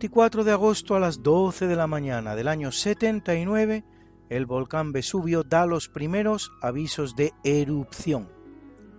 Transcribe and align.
24 0.00 0.44
de 0.44 0.52
agosto 0.52 0.96
a 0.96 0.98
las 0.98 1.22
12 1.22 1.66
de 1.66 1.76
la 1.76 1.86
mañana 1.86 2.34
del 2.34 2.48
año 2.48 2.72
79, 2.72 3.84
el 4.30 4.46
volcán 4.46 4.92
Vesubio 4.92 5.42
da 5.42 5.66
los 5.66 5.90
primeros 5.90 6.52
avisos 6.62 7.16
de 7.16 7.34
erupción. 7.44 8.30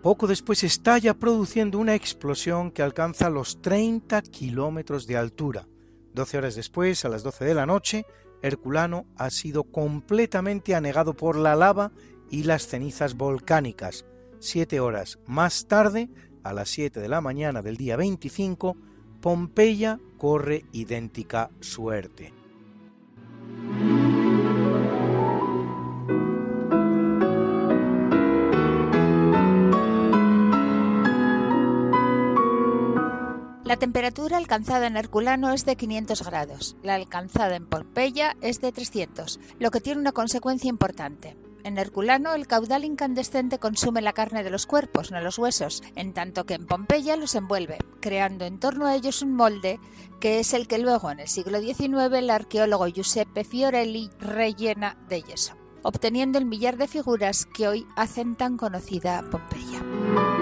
Poco 0.04 0.28
después 0.28 0.64
estalla 0.64 1.16
produciendo 1.16 1.80
una 1.80 1.96
explosión 1.96 2.70
que 2.70 2.84
alcanza 2.84 3.32
los 3.32 3.64
30 3.64 4.22
kilómetros 4.22 5.08
de 5.08 5.18
altura. 5.18 5.68
12 6.14 6.38
horas 6.38 6.54
después, 6.54 7.04
a 7.04 7.10
las 7.10 7.24
12 7.24 7.46
de 7.46 7.56
la 7.56 7.66
noche, 7.66 8.06
Herculano 8.44 9.08
ha 9.18 9.32
sido 9.32 9.64
completamente 9.64 10.76
anegado 10.76 11.16
por 11.16 11.36
la 11.36 11.56
lava 11.56 11.92
y 12.30 12.44
las 12.44 12.68
cenizas 12.68 13.16
volcánicas. 13.16 14.06
Siete 14.38 14.80
horas 14.80 15.18
más 15.26 15.66
tarde, 15.68 16.12
a 16.44 16.54
las 16.54 16.70
7 16.70 17.00
de 17.00 17.10
la 17.10 17.22
mañana 17.22 17.64
del 17.64 17.78
día 17.78 17.98
25, 17.98 18.78
Pompeya 19.22 20.00
corre 20.18 20.66
idéntica 20.72 21.52
suerte. 21.60 22.34
La 33.64 33.78
temperatura 33.78 34.38
alcanzada 34.38 34.88
en 34.88 34.98
Herculano 34.98 35.54
es 35.54 35.66
de 35.66 35.76
500 35.76 36.24
grados, 36.26 36.76
la 36.82 36.96
alcanzada 36.96 37.56
en 37.56 37.68
Pompeya 37.68 38.36
es 38.42 38.60
de 38.60 38.72
300, 38.72 39.40
lo 39.60 39.70
que 39.70 39.82
tiene 39.82 40.02
una 40.02 40.14
consecuencia 40.14 40.68
importante. 40.68 41.38
En 41.64 41.78
Herculano 41.78 42.34
el 42.34 42.48
caudal 42.48 42.86
incandescente 42.86 43.60
consume 43.60 44.02
la 44.02 44.14
carne 44.14 44.44
de 44.44 44.50
los 44.50 44.66
cuerpos, 44.66 45.12
no 45.12 45.22
los 45.22 45.38
huesos, 45.38 45.84
en 45.96 46.14
tanto 46.14 46.46
que 46.46 46.56
en 46.56 46.66
Pompeya 46.66 47.16
los 47.18 47.36
envuelve, 47.36 47.78
creando 48.00 48.46
en 48.46 48.60
torno 48.60 48.88
a 48.88 48.96
ellos 48.96 49.22
un 49.22 49.36
molde 49.36 49.80
que 50.20 50.40
es 50.40 50.54
el 50.54 50.68
que 50.68 50.80
luego 50.80 51.12
en 51.12 51.20
el 51.20 51.28
siglo 51.28 51.60
XIX 51.60 52.14
el 52.14 52.30
arqueólogo 52.30 52.88
Giuseppe 52.88 53.44
Fiorelli 53.44 54.10
rellena 54.20 54.98
de 55.08 55.22
yeso, 55.22 55.56
obteniendo 55.84 56.38
el 56.38 56.46
millar 56.46 56.78
de 56.78 56.88
figuras 56.88 57.46
que 57.46 57.68
hoy 57.68 57.88
hacen 57.96 58.36
tan 58.36 58.58
conocida 58.58 59.24
Pompeya. 59.30 60.41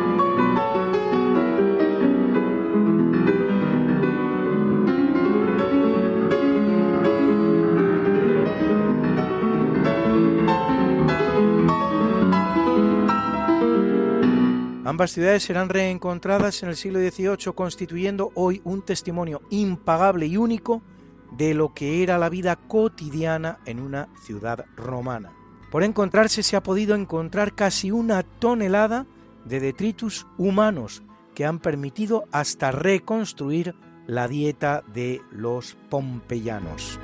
Ambas 14.89 15.11
ciudades 15.11 15.43
serán 15.43 15.69
reencontradas 15.69 16.63
en 16.63 16.69
el 16.69 16.75
siglo 16.75 16.97
XVIII, 16.97 17.53
constituyendo 17.53 18.31
hoy 18.33 18.59
un 18.63 18.81
testimonio 18.81 19.43
impagable 19.51 20.25
y 20.25 20.35
único 20.35 20.81
de 21.37 21.53
lo 21.53 21.75
que 21.75 22.01
era 22.01 22.17
la 22.17 22.27
vida 22.27 22.55
cotidiana 22.55 23.59
en 23.67 23.81
una 23.81 24.09
ciudad 24.23 24.65
romana. 24.75 25.31
Por 25.69 25.83
encontrarse 25.83 26.41
se 26.41 26.55
ha 26.55 26.63
podido 26.63 26.95
encontrar 26.95 27.53
casi 27.53 27.91
una 27.91 28.23
tonelada 28.23 29.05
de 29.45 29.59
detritus 29.59 30.25
humanos 30.39 31.03
que 31.35 31.45
han 31.45 31.59
permitido 31.59 32.23
hasta 32.31 32.71
reconstruir 32.71 33.75
la 34.07 34.27
dieta 34.27 34.83
de 34.91 35.21
los 35.29 35.77
pompeyanos. 35.91 36.99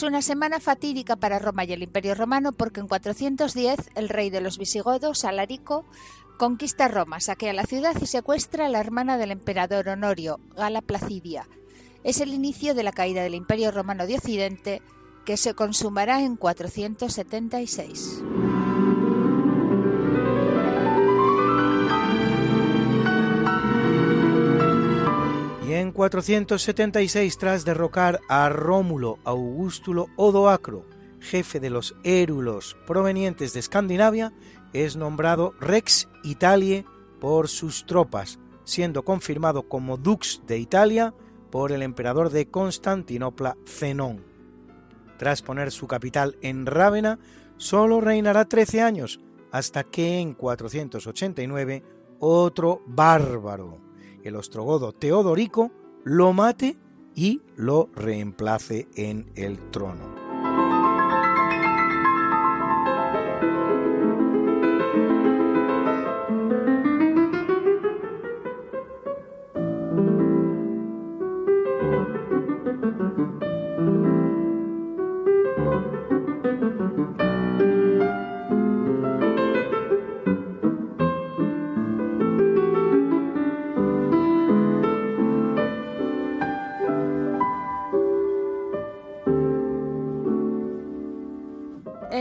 Es 0.00 0.04
una 0.04 0.22
semana 0.22 0.60
fatídica 0.60 1.16
para 1.16 1.38
Roma 1.38 1.64
y 1.64 1.74
el 1.74 1.82
Imperio 1.82 2.14
Romano 2.14 2.52
porque 2.52 2.80
en 2.80 2.88
410 2.88 3.90
el 3.96 4.08
rey 4.08 4.30
de 4.30 4.40
los 4.40 4.56
visigodos, 4.56 5.26
Alarico, 5.26 5.84
conquista 6.38 6.88
Roma, 6.88 7.20
saquea 7.20 7.52
la 7.52 7.66
ciudad 7.66 7.94
y 8.00 8.06
secuestra 8.06 8.64
a 8.64 8.68
la 8.70 8.80
hermana 8.80 9.18
del 9.18 9.30
emperador 9.30 9.90
Honorio, 9.90 10.40
Gala 10.56 10.80
Placidia. 10.80 11.46
Es 12.02 12.22
el 12.22 12.32
inicio 12.32 12.74
de 12.74 12.82
la 12.82 12.92
caída 12.92 13.22
del 13.22 13.34
Imperio 13.34 13.72
Romano 13.72 14.06
de 14.06 14.14
Occidente 14.14 14.80
que 15.26 15.36
se 15.36 15.52
consumará 15.52 16.22
en 16.22 16.36
476. 16.36 18.22
En 25.80 25.92
476, 25.92 27.38
tras 27.38 27.64
derrocar 27.64 28.20
a 28.28 28.50
Rómulo 28.50 29.18
Augustulo 29.24 30.08
Odoacro, 30.16 30.84
jefe 31.20 31.58
de 31.58 31.70
los 31.70 31.96
érulos 32.04 32.76
provenientes 32.86 33.54
de 33.54 33.60
Escandinavia, 33.60 34.32
es 34.72 34.96
nombrado 34.96 35.54
Rex 35.58 36.08
Italiae 36.22 36.84
por 37.18 37.48
sus 37.48 37.86
tropas, 37.86 38.38
siendo 38.64 39.04
confirmado 39.04 39.68
como 39.68 39.96
Dux 39.96 40.42
de 40.46 40.58
Italia 40.58 41.14
por 41.50 41.72
el 41.72 41.82
emperador 41.82 42.30
de 42.30 42.46
Constantinopla 42.48 43.56
Zenón. 43.66 44.22
Tras 45.16 45.40
poner 45.42 45.70
su 45.70 45.86
capital 45.86 46.36
en 46.42 46.66
Rávena, 46.66 47.18
solo 47.56 48.00
reinará 48.00 48.44
13 48.44 48.82
años, 48.82 49.20
hasta 49.50 49.84
que 49.84 50.18
en 50.18 50.34
489 50.34 51.82
otro 52.18 52.82
bárbaro, 52.86 53.89
el 54.24 54.36
ostrogodo 54.36 54.92
Teodorico, 54.92 55.70
lo 56.04 56.32
mate 56.32 56.76
y 57.14 57.40
lo 57.56 57.88
reemplace 57.94 58.88
en 58.94 59.30
el 59.34 59.58
trono. 59.70 60.19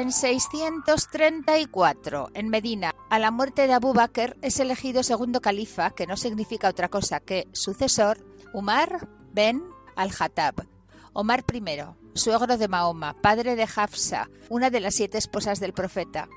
En 0.09 0.13
634, 0.13 2.31
en 2.33 2.50
Medina, 2.50 2.95
a 3.11 3.19
la 3.19 3.29
muerte 3.29 3.67
de 3.67 3.73
Abu 3.73 3.94
Bakr, 3.94 4.38
es 4.41 4.59
elegido 4.59 5.03
segundo 5.03 5.39
califa, 5.39 5.91
que 5.91 6.07
no 6.07 6.17
significa 6.17 6.67
otra 6.67 6.89
cosa 6.89 7.19
que 7.19 7.47
sucesor, 7.51 8.17
Umar 8.51 9.07
ben 9.33 9.63
al-Hattab. 9.95 10.65
Omar 11.13 11.45
I, 11.53 11.61
suegro 12.15 12.57
de 12.57 12.67
Mahoma, 12.67 13.21
padre 13.21 13.56
de 13.56 13.67
Hafsa, 13.75 14.31
una 14.50 14.71
de 14.71 14.79
las 14.79 14.95
siete 14.95 15.19
esposas 15.19 15.59
del 15.59 15.73
profeta, 15.73 16.27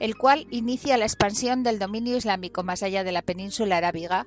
el 0.00 0.16
cual 0.16 0.46
inicia 0.50 0.96
la 0.96 1.04
expansión 1.04 1.62
del 1.62 1.78
dominio 1.78 2.16
islámico 2.16 2.62
más 2.62 2.82
allá 2.82 3.04
de 3.04 3.12
la 3.12 3.20
península 3.20 3.76
arábiga 3.76 4.26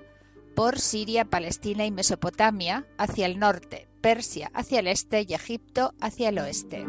por 0.55 0.77
Siria, 0.77 1.25
Palestina 1.25 1.87
y 1.87 1.91
Mesopotamia 1.91 2.85
hacia 2.99 3.25
el 3.25 3.39
norte, 3.39 3.87
Persia 3.99 4.51
hacia 4.53 4.79
el 4.79 4.85
este 4.85 5.25
y 5.27 5.33
Egipto 5.33 5.95
hacia 5.99 6.29
el 6.29 6.37
oeste. 6.37 6.85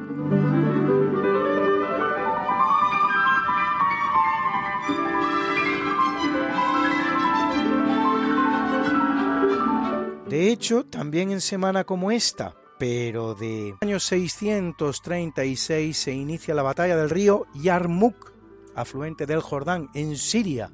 De 10.32 10.49
hecho, 10.50 10.87
también 10.87 11.31
en 11.31 11.43
semana 11.43 11.84
como 11.84 12.11
esta, 12.11 12.56
pero 12.79 13.34
de 13.34 13.75
año 13.82 14.00
636 14.00 15.94
se 15.94 16.14
inicia 16.14 16.55
la 16.55 16.62
batalla 16.62 16.96
del 16.96 17.11
río 17.11 17.44
Yarmouk, 17.52 18.32
afluente 18.75 19.26
del 19.26 19.43
Jordán, 19.43 19.90
en 19.93 20.17
Siria, 20.17 20.73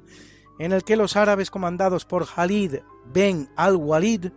en 0.59 0.71
el 0.71 0.85
que 0.85 0.95
los 0.95 1.17
árabes 1.17 1.51
comandados 1.51 2.05
por 2.05 2.25
Khalid 2.25 2.75
ben 3.13 3.49
al-Walid 3.57 4.27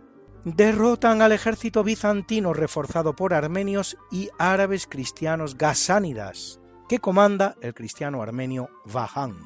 derrotan 0.43 1.21
al 1.21 1.31
ejército 1.31 1.85
bizantino 1.85 2.51
reforzado 2.51 3.15
por 3.15 3.33
armenios 3.33 3.95
y 4.11 4.29
árabes 4.37 4.87
cristianos 4.87 5.57
gasánidas, 5.57 6.59
que 6.89 6.99
comanda 6.99 7.55
el 7.61 7.73
cristiano 7.73 8.21
armenio 8.21 8.67
Vahan. 8.83 9.37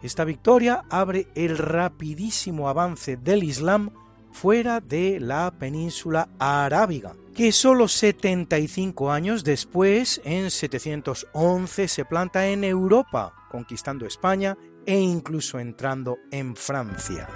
Esta 0.00 0.24
victoria 0.24 0.84
abre 0.88 1.28
el 1.34 1.58
rapidísimo 1.58 2.70
avance 2.70 3.18
del 3.18 3.44
Islam 3.44 3.90
fuera 4.36 4.80
de 4.80 5.18
la 5.18 5.50
península 5.50 6.28
arábiga, 6.38 7.14
que 7.34 7.52
solo 7.52 7.88
75 7.88 9.10
años 9.10 9.44
después, 9.44 10.20
en 10.24 10.50
711, 10.50 11.88
se 11.88 12.04
planta 12.04 12.46
en 12.46 12.62
Europa, 12.62 13.32
conquistando 13.50 14.04
España 14.04 14.58
e 14.84 15.00
incluso 15.00 15.58
entrando 15.58 16.18
en 16.30 16.54
Francia. 16.54 17.28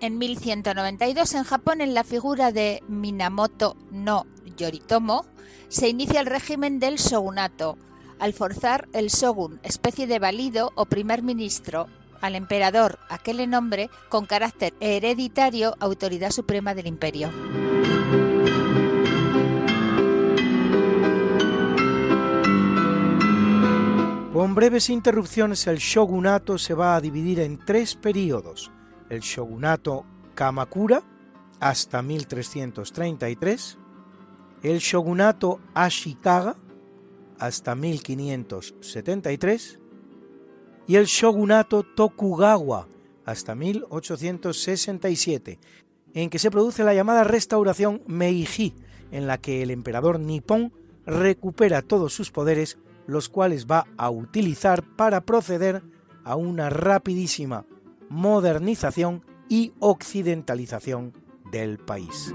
En 0.00 0.18
1192 0.18 1.34
en 1.34 1.44
Japón, 1.44 1.80
en 1.80 1.94
la 1.94 2.04
figura 2.04 2.52
de 2.52 2.82
Minamoto 2.88 3.78
no 3.90 4.26
Yoritomo, 4.56 5.26
se 5.68 5.88
inicia 5.88 6.20
el 6.20 6.26
régimen 6.26 6.78
del 6.78 6.96
shogunato, 6.96 7.76
al 8.18 8.32
forzar 8.32 8.88
el 8.92 9.08
shogun, 9.08 9.60
especie 9.62 10.06
de 10.06 10.18
valido 10.18 10.72
o 10.74 10.86
primer 10.86 11.22
ministro, 11.22 11.88
al 12.20 12.36
emperador 12.36 12.98
a 13.08 13.18
que 13.18 13.34
nombre 13.46 13.90
con 14.08 14.24
carácter 14.24 14.72
hereditario 14.80 15.74
autoridad 15.78 16.30
suprema 16.30 16.74
del 16.74 16.86
imperio. 16.86 17.30
Con 24.32 24.54
breves 24.54 24.90
interrupciones 24.90 25.66
el 25.66 25.78
shogunato 25.78 26.58
se 26.58 26.74
va 26.74 26.96
a 26.96 27.00
dividir 27.00 27.40
en 27.40 27.58
tres 27.58 27.94
periodos. 27.94 28.70
El 29.08 29.20
shogunato 29.20 30.04
Kamakura 30.34 31.02
hasta 31.60 32.02
1333, 32.02 33.78
el 34.64 34.78
shogunato 34.78 35.60
Ashikaga 35.74 36.56
hasta 37.38 37.74
1573 37.74 39.78
y 40.86 40.96
el 40.96 41.04
shogunato 41.04 41.82
Tokugawa 41.82 42.88
hasta 43.26 43.54
1867, 43.54 45.58
en 46.14 46.30
que 46.30 46.38
se 46.38 46.50
produce 46.50 46.82
la 46.82 46.94
llamada 46.94 47.24
restauración 47.24 48.02
Meiji, 48.06 48.72
en 49.10 49.26
la 49.26 49.36
que 49.38 49.62
el 49.62 49.70
emperador 49.70 50.18
nipón 50.18 50.72
recupera 51.06 51.82
todos 51.82 52.14
sus 52.14 52.30
poderes, 52.30 52.78
los 53.06 53.28
cuales 53.28 53.66
va 53.66 53.86
a 53.98 54.08
utilizar 54.10 54.82
para 54.96 55.20
proceder 55.22 55.82
a 56.24 56.36
una 56.36 56.70
rapidísima 56.70 57.66
modernización 58.08 59.22
y 59.48 59.72
occidentalización 59.78 61.12
del 61.50 61.78
país. 61.78 62.34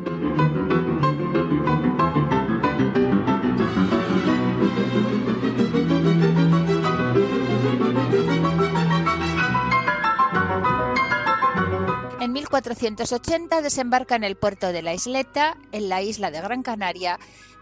1480 12.50 13.62
desembarca 13.62 14.16
en 14.16 14.24
el 14.24 14.36
puerto 14.36 14.72
de 14.72 14.82
la 14.82 14.96
Isleta, 14.96 15.56
en 15.72 15.88
la 15.88 16.02
isla 16.02 16.32
de 16.32 16.42
Gran 16.42 16.64
Canaria, 16.64 17.20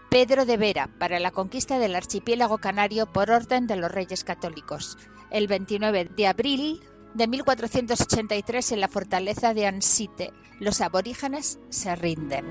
Pedro 0.08 0.46
de 0.46 0.56
Vera 0.56 0.88
para 0.98 1.20
la 1.20 1.30
conquista 1.30 1.78
del 1.78 1.94
archipiélago 1.94 2.56
canario 2.56 3.04
por 3.04 3.30
orden 3.30 3.66
de 3.66 3.76
los 3.76 3.92
reyes 3.92 4.24
católicos. 4.24 4.96
El 5.30 5.46
29 5.46 6.10
de 6.16 6.26
abril 6.26 6.80
de 7.12 7.28
1483 7.28 8.72
en 8.72 8.80
la 8.80 8.88
fortaleza 8.88 9.52
de 9.52 9.66
Ansite, 9.66 10.32
los 10.58 10.80
aborígenes 10.80 11.58
se 11.68 11.94
rinden. 11.94 12.46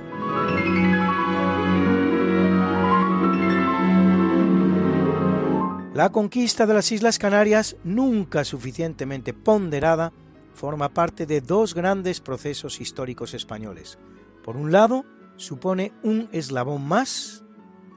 La 5.95 6.11
conquista 6.11 6.67
de 6.67 6.75
las 6.75 6.91
Islas 6.91 7.17
Canarias, 7.17 7.77
nunca 7.83 8.43
suficientemente 8.43 9.33
ponderada, 9.33 10.13
forma 10.57 10.89
parte 10.89 11.25
de 11.25 11.39
dos 11.39 11.73
grandes 11.73 12.19
procesos 12.19 12.81
históricos 12.81 13.33
españoles. 13.33 13.99
Por 14.43 14.57
un 14.57 14.71
lado, 14.71 15.05
supone 15.37 15.93
un 16.03 16.27
eslabón 16.31 16.85
más 16.85 17.43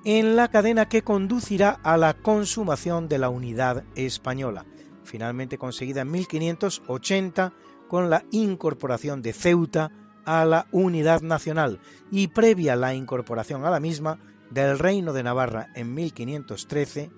en 0.04 0.36
la 0.36 0.48
cadena 0.48 0.88
que 0.88 1.02
conducirá 1.02 1.80
a 1.82 1.96
la 1.96 2.14
consumación 2.14 3.08
de 3.08 3.18
la 3.18 3.30
unidad 3.30 3.84
española, 3.96 4.66
finalmente 5.04 5.58
conseguida 5.58 6.02
en 6.02 6.10
1580 6.10 7.52
con 7.88 8.10
la 8.10 8.24
incorporación 8.30 9.22
de 9.22 9.32
Ceuta 9.32 9.90
a 10.24 10.44
la 10.44 10.66
unidad 10.70 11.22
nacional 11.22 11.80
y 12.10 12.28
previa 12.28 12.76
la 12.76 12.94
incorporación 12.94 13.64
a 13.64 13.70
la 13.70 13.80
misma 13.80 14.20
del 14.50 14.78
Reino 14.78 15.12
de 15.12 15.22
Navarra 15.22 15.68
en 15.74 15.94
1513 15.94 17.10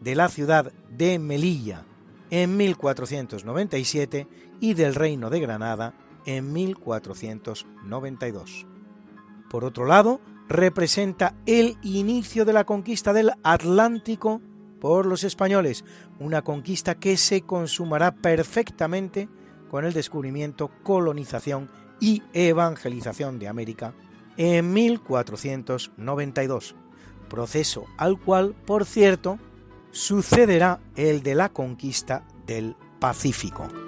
de 0.00 0.14
la 0.14 0.28
ciudad 0.28 0.72
de 0.90 1.18
Melilla 1.18 1.84
en 2.30 2.56
1497 2.56 4.26
y 4.60 4.74
del 4.74 4.94
Reino 4.94 5.30
de 5.30 5.40
Granada 5.40 5.94
en 6.26 6.52
1492. 6.52 8.66
Por 9.48 9.64
otro 9.64 9.86
lado, 9.86 10.20
representa 10.48 11.34
el 11.46 11.78
inicio 11.82 12.44
de 12.44 12.52
la 12.52 12.64
conquista 12.64 13.12
del 13.12 13.32
Atlántico 13.42 14.40
por 14.80 15.06
los 15.06 15.24
españoles, 15.24 15.84
una 16.18 16.42
conquista 16.42 16.96
que 16.96 17.16
se 17.16 17.42
consumará 17.42 18.14
perfectamente 18.14 19.28
con 19.70 19.84
el 19.84 19.92
descubrimiento, 19.92 20.70
colonización 20.82 21.70
y 22.00 22.22
evangelización 22.32 23.38
de 23.38 23.48
América 23.48 23.94
en 24.36 24.72
1492, 24.72 26.74
proceso 27.28 27.84
al 27.96 28.20
cual, 28.20 28.54
por 28.66 28.84
cierto, 28.84 29.38
sucederá 29.90 30.80
el 30.96 31.22
de 31.22 31.34
la 31.34 31.48
conquista 31.50 32.24
del 32.46 32.76
Pacífico. 33.00 33.87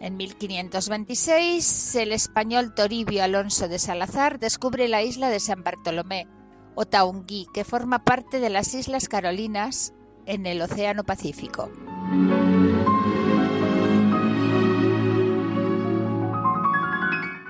en 0.00 0.16
1526, 0.16 1.94
el 1.96 2.12
español 2.12 2.74
Toribio 2.74 3.22
Alonso 3.22 3.68
de 3.68 3.78
Salazar 3.78 4.38
descubre 4.38 4.88
la 4.88 5.02
isla 5.02 5.28
de 5.28 5.40
San 5.40 5.62
Bartolomé, 5.62 6.26
o 6.74 6.86
Taungui, 6.86 7.46
que 7.52 7.64
forma 7.64 8.02
parte 8.02 8.40
de 8.40 8.48
las 8.48 8.72
Islas 8.72 9.08
Carolinas 9.08 9.92
en 10.24 10.46
el 10.46 10.62
Océano 10.62 11.04
Pacífico. 11.04 11.70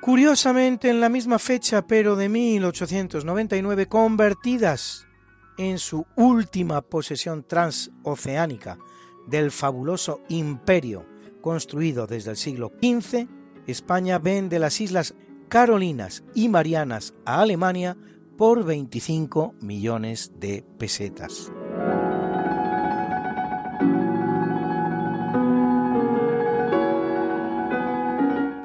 Curiosamente, 0.01 0.91
en 0.91 1.01
la 1.01 1.09
misma 1.09 1.39
fecha, 1.39 1.87
pero 1.87 2.17
de 2.17 2.29
1899, 2.29 3.87
convertidas 3.87 5.07
en 5.57 5.79
su 5.79 6.05
última 6.17 6.83
posesión 6.83 7.45
transoceánica 7.45 8.77
del 9.29 9.53
fabuloso 9.53 10.21
imperio 10.29 11.10
construido 11.41 12.07
desde 12.07 12.31
el 12.31 12.37
siglo 12.37 12.73
XV, 12.83 13.27
España 13.67 14.19
vende 14.19 14.59
las 14.59 14.81
Islas 14.81 15.15
Carolinas 15.49 16.23
y 16.35 16.49
Marianas 16.49 17.15
a 17.25 17.41
Alemania 17.41 17.97
por 18.37 18.65
25 18.65 19.55
millones 19.61 20.33
de 20.39 20.65
pesetas. 20.79 21.53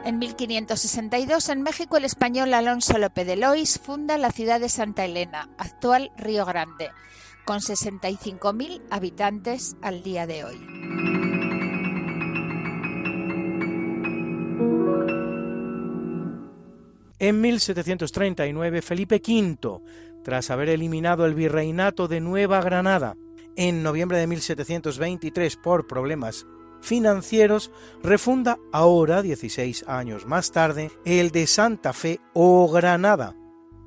En 0.06 0.20
1562, 0.20 1.50
en 1.50 1.62
México, 1.64 1.98
el 1.98 2.06
español 2.06 2.54
Alonso 2.54 2.98
López 3.00 3.26
de 3.26 3.36
Lois 3.36 3.80
funda 3.84 4.18
la 4.18 4.32
ciudad 4.32 4.60
de 4.60 4.70
Santa 4.70 5.04
Elena, 5.04 5.50
actual 5.58 6.12
Río 6.16 6.46
Grande, 6.46 6.92
con 7.44 7.60
65.000 7.60 8.82
habitantes 8.92 9.76
al 9.82 10.04
día 10.04 10.28
de 10.28 10.44
hoy. 10.46 11.25
En 17.18 17.40
1739, 17.40 18.82
Felipe 18.82 19.22
V, 19.26 19.82
tras 20.24 20.50
haber 20.50 20.70
eliminado 20.70 21.26
el 21.26 21.34
virreinato 21.34 22.08
de 22.08 22.20
Nueva 22.20 22.62
Granada 22.62 23.16
en 23.56 23.84
noviembre 23.84 24.18
de 24.18 24.28
1723 24.28 25.56
por 25.56 25.88
problemas 25.88 26.46
financieros, 26.82 27.72
refunda 28.04 28.58
ahora, 28.74 29.22
16 29.22 29.86
años 29.88 30.26
más 30.26 30.52
tarde, 30.52 30.92
el 31.06 31.32
de 31.32 31.48
Santa 31.48 31.94
Fe 31.94 32.20
o 32.34 32.70
Granada, 32.70 33.36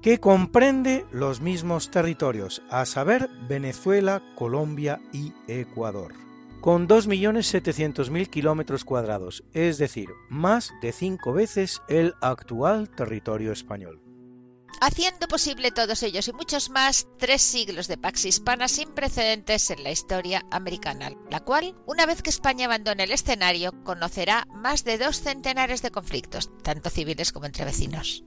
que 0.01 0.21
comprende 0.21 1.05
los 1.13 1.41
mismos 1.41 1.91
territorios, 1.91 2.63
a 2.71 2.87
saber 2.87 3.29
Venezuela, 3.49 4.23
Colombia 4.37 5.01
y 5.13 5.33
Ecuador, 5.47 6.15
con 6.61 6.89
2.700.000 6.89 8.29
kilómetros 8.29 8.85
cuadrados, 8.85 9.45
es 9.53 9.79
decir, 9.79 10.09
más 10.29 10.73
de 10.83 10.93
cinco 10.93 11.33
veces 11.33 11.83
el 11.89 12.15
actual 12.21 12.91
territorio 12.91 13.53
español 13.53 14.01
haciendo 14.81 15.29
posible 15.29 15.71
todos 15.71 16.03
ellos 16.03 16.29
y 16.29 16.33
muchos 16.33 16.71
más 16.71 17.07
tres 17.19 17.43
siglos 17.43 17.89
de 17.89 17.99
Pax 17.99 18.25
Hispana 18.25 18.69
sin 18.69 18.91
precedentes 18.91 19.71
en 19.71 19.83
la 19.83 19.91
historia 19.91 20.45
americana, 20.51 21.11
la 21.31 21.41
cual, 21.41 21.75
una 21.87 22.07
vez 22.07 22.23
que 22.23 22.31
España 22.31 22.67
abandone 22.67 23.05
el 23.05 23.13
escenario, 23.13 23.73
conocerá 23.85 24.47
más 24.53 24.85
de 24.85 24.99
dos 24.99 25.21
centenares 25.21 25.83
de 25.83 25.91
conflictos, 25.91 26.51
tanto 26.63 26.91
civiles 26.91 27.33
como 27.33 27.47
entre 27.47 27.65
vecinos. 27.65 28.25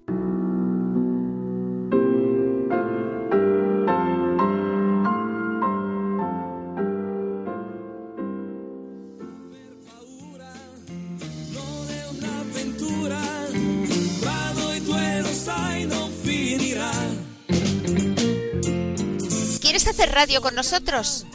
Hacer 19.92 20.12
radio 20.12 20.42
con 20.42 20.56
nosotros? 20.56 21.26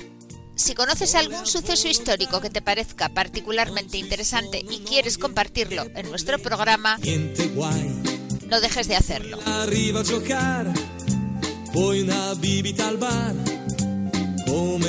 Si 0.54 0.74
conoces 0.74 1.14
algún 1.14 1.46
suceso 1.46 1.88
histórico 1.88 2.40
que 2.40 2.48
te 2.48 2.62
parezca 2.62 3.10
particularmente 3.10 3.98
interesante 3.98 4.64
y 4.68 4.80
quieres 4.80 5.18
compartirlo 5.18 5.84
en 5.94 6.08
nuestro 6.08 6.38
programa, 6.38 6.98
no 8.48 8.60
dejes 8.60 8.88
de 8.88 8.96
hacerlo. 8.96 9.38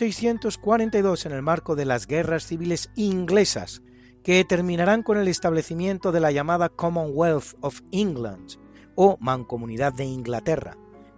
1642, 0.00 1.26
en 1.26 1.32
el 1.32 1.42
marco 1.42 1.76
de 1.76 1.84
las 1.84 2.06
guerras 2.06 2.46
civiles 2.46 2.90
inglesas, 2.96 3.82
que 4.22 4.44
terminarán 4.44 5.02
con 5.02 5.18
el 5.18 5.28
establecimiento 5.28 6.12
de 6.12 6.20
la 6.20 6.32
llamada 6.32 6.68
Commonwealth 6.68 7.54
of 7.60 7.80
England 7.92 8.52
o 8.94 9.16
Mancomunidad 9.20 9.92
de 9.92 10.04
Inglaterra 10.04 10.76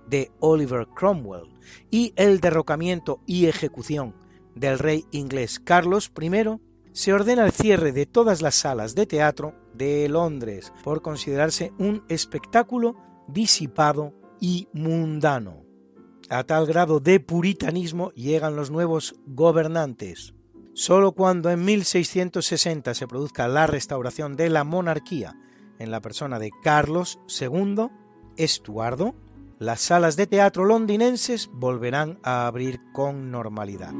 de 0.08 0.30
Oliver 0.40 0.86
Cromwell 0.88 1.48
y 1.90 2.12
el 2.16 2.40
derrocamiento 2.40 3.20
y 3.26 3.46
ejecución 3.46 4.14
del 4.54 4.78
rey 4.78 5.06
inglés 5.10 5.58
Carlos 5.58 6.12
I, 6.20 6.60
se 6.92 7.12
ordena 7.14 7.46
el 7.46 7.52
cierre 7.52 7.92
de 7.92 8.04
todas 8.04 8.42
las 8.42 8.54
salas 8.54 8.94
de 8.94 9.06
teatro 9.06 9.54
de 9.72 10.08
Londres 10.08 10.72
por 10.84 11.00
considerarse 11.00 11.72
un 11.78 12.04
espectáculo 12.08 12.96
disipado 13.28 14.12
y 14.40 14.68
mundano. 14.72 15.71
A 16.28 16.44
tal 16.44 16.66
grado 16.66 17.00
de 17.00 17.20
puritanismo 17.20 18.10
llegan 18.12 18.56
los 18.56 18.70
nuevos 18.70 19.14
gobernantes. 19.26 20.34
Solo 20.74 21.12
cuando 21.12 21.50
en 21.50 21.64
1660 21.64 22.94
se 22.94 23.06
produzca 23.06 23.48
la 23.48 23.66
restauración 23.66 24.36
de 24.36 24.48
la 24.48 24.64
monarquía 24.64 25.36
en 25.78 25.90
la 25.90 26.00
persona 26.00 26.38
de 26.38 26.50
Carlos 26.62 27.18
II, 27.40 27.88
Estuardo, 28.36 29.14
las 29.58 29.80
salas 29.80 30.16
de 30.16 30.26
teatro 30.26 30.64
londinenses 30.64 31.50
volverán 31.52 32.18
a 32.22 32.46
abrir 32.46 32.80
con 32.92 33.30
normalidad. 33.30 33.92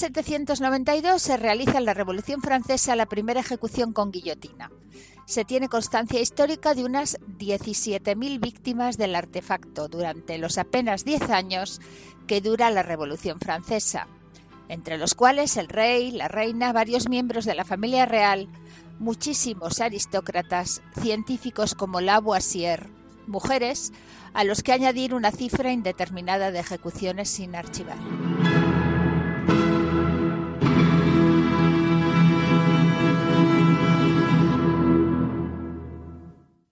1792 0.00 1.20
se 1.20 1.36
realiza 1.36 1.78
en 1.78 1.84
la 1.84 1.92
Revolución 1.92 2.40
Francesa 2.40 2.94
la 2.94 3.06
primera 3.06 3.40
ejecución 3.40 3.92
con 3.92 4.12
guillotina. 4.12 4.70
Se 5.26 5.44
tiene 5.44 5.68
constancia 5.68 6.20
histórica 6.20 6.74
de 6.74 6.84
unas 6.84 7.18
17.000 7.20 8.38
víctimas 8.38 8.96
del 8.96 9.16
artefacto 9.16 9.88
durante 9.88 10.38
los 10.38 10.56
apenas 10.56 11.04
10 11.04 11.30
años 11.30 11.80
que 12.28 12.40
dura 12.40 12.70
la 12.70 12.84
Revolución 12.84 13.40
Francesa, 13.40 14.06
entre 14.68 14.98
los 14.98 15.16
cuales 15.16 15.56
el 15.56 15.68
rey, 15.68 16.12
la 16.12 16.28
reina, 16.28 16.72
varios 16.72 17.08
miembros 17.08 17.44
de 17.44 17.56
la 17.56 17.64
familia 17.64 18.06
real, 18.06 18.48
muchísimos 19.00 19.80
aristócratas, 19.80 20.80
científicos 21.00 21.74
como 21.74 22.00
Lavoisier, 22.00 22.88
mujeres, 23.26 23.92
a 24.32 24.44
los 24.44 24.62
que 24.62 24.72
añadir 24.72 25.12
una 25.12 25.32
cifra 25.32 25.72
indeterminada 25.72 26.52
de 26.52 26.60
ejecuciones 26.60 27.28
sin 27.28 27.56
archivar. 27.56 27.98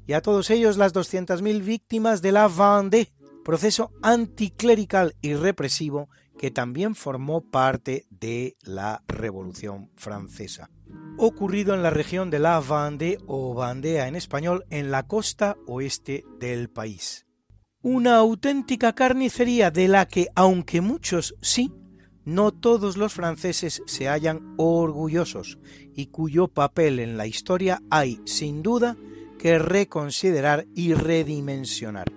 Y 0.07 0.13
a 0.13 0.23
todos 0.23 0.51
ellos 0.51 0.77
las 0.77 0.95
200.000 0.95 1.63
víctimas 1.63 2.23
de 2.23 2.33
la 2.33 2.49
Vendée, 2.49 3.13
proceso 3.45 3.93
anticlerical 4.03 5.15
y 5.21 5.35
represivo 5.35 6.09
que 6.39 6.51
también 6.51 6.95
formó 6.95 7.41
parte 7.41 8.07
de 8.11 8.57
la 8.63 9.03
Revolución 9.09 9.91
Francesa. 9.97 10.71
Ocurrido 11.19 11.75
en 11.75 11.83
la 11.83 11.91
región 11.91 12.31
de 12.31 12.39
la 12.39 12.61
Vendée 12.61 13.19
o 13.27 13.55
Vandea 13.55 14.07
en 14.07 14.17
español, 14.17 14.65
en 14.71 14.91
la 14.91 15.05
costa 15.05 15.57
oeste 15.67 16.25
del 16.39 16.69
país. 16.69 17.27
Una 17.83 18.17
auténtica 18.17 18.95
carnicería 18.95 19.71
de 19.71 19.89
la 19.89 20.07
que, 20.07 20.29
aunque 20.35 20.81
muchos 20.81 21.35
sí, 21.41 21.73
no 22.25 22.53
todos 22.53 22.97
los 22.97 23.15
franceses 23.15 23.83
se 23.87 24.09
hallan 24.09 24.55
orgullosos 24.59 25.59
y 25.95 26.07
cuyo 26.07 26.49
papel 26.49 26.99
en 26.99 27.17
la 27.17 27.27
historia 27.27 27.81
hay, 27.89 28.21
sin 28.25 28.63
duda, 28.63 28.97
que 29.47 29.61
reconsiderar 29.61 30.67
y 30.75 30.93
redimensionar. 30.95 32.11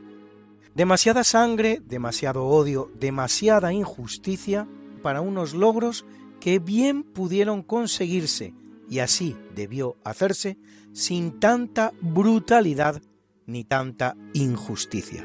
Demasiada 0.73 1.23
sangre, 1.23 1.79
demasiado 1.85 2.45
odio, 2.45 2.89
demasiada 2.99 3.71
injusticia 3.71 4.67
para 5.03 5.21
unos 5.21 5.53
logros 5.53 6.07
que 6.39 6.57
bien 6.57 7.03
pudieron 7.03 7.61
conseguirse, 7.61 8.55
y 8.89 8.97
así 8.97 9.37
debió 9.53 9.95
hacerse, 10.03 10.57
sin 10.91 11.39
tanta 11.39 11.93
brutalidad 12.01 12.99
ni 13.45 13.63
tanta 13.63 14.17
injusticia. 14.33 15.23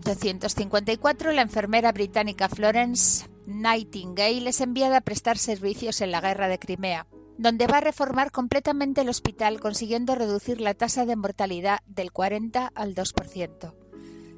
1854, 0.00 1.32
la 1.32 1.42
enfermera 1.42 1.92
británica 1.92 2.48
Florence 2.48 3.28
Nightingale 3.46 4.48
es 4.48 4.60
enviada 4.60 4.98
a 4.98 5.00
prestar 5.02 5.36
servicios 5.36 6.00
en 6.00 6.10
la 6.10 6.20
guerra 6.20 6.48
de 6.48 6.58
Crimea, 6.58 7.06
donde 7.36 7.66
va 7.66 7.78
a 7.78 7.82
reformar 7.82 8.30
completamente 8.30 9.02
el 9.02 9.08
hospital 9.08 9.60
consiguiendo 9.60 10.14
reducir 10.14 10.60
la 10.60 10.74
tasa 10.74 11.04
de 11.04 11.16
mortalidad 11.16 11.80
del 11.86 12.12
40 12.12 12.72
al 12.74 12.94
2%. 12.94 13.74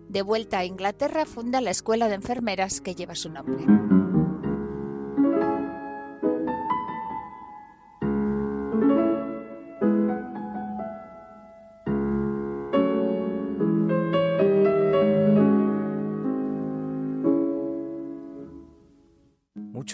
De 0.08 0.22
vuelta 0.22 0.58
a 0.58 0.64
Inglaterra 0.64 1.24
funda 1.26 1.60
la 1.60 1.70
escuela 1.70 2.08
de 2.08 2.16
enfermeras 2.16 2.80
que 2.80 2.94
lleva 2.94 3.14
su 3.14 3.30
nombre. 3.30 4.01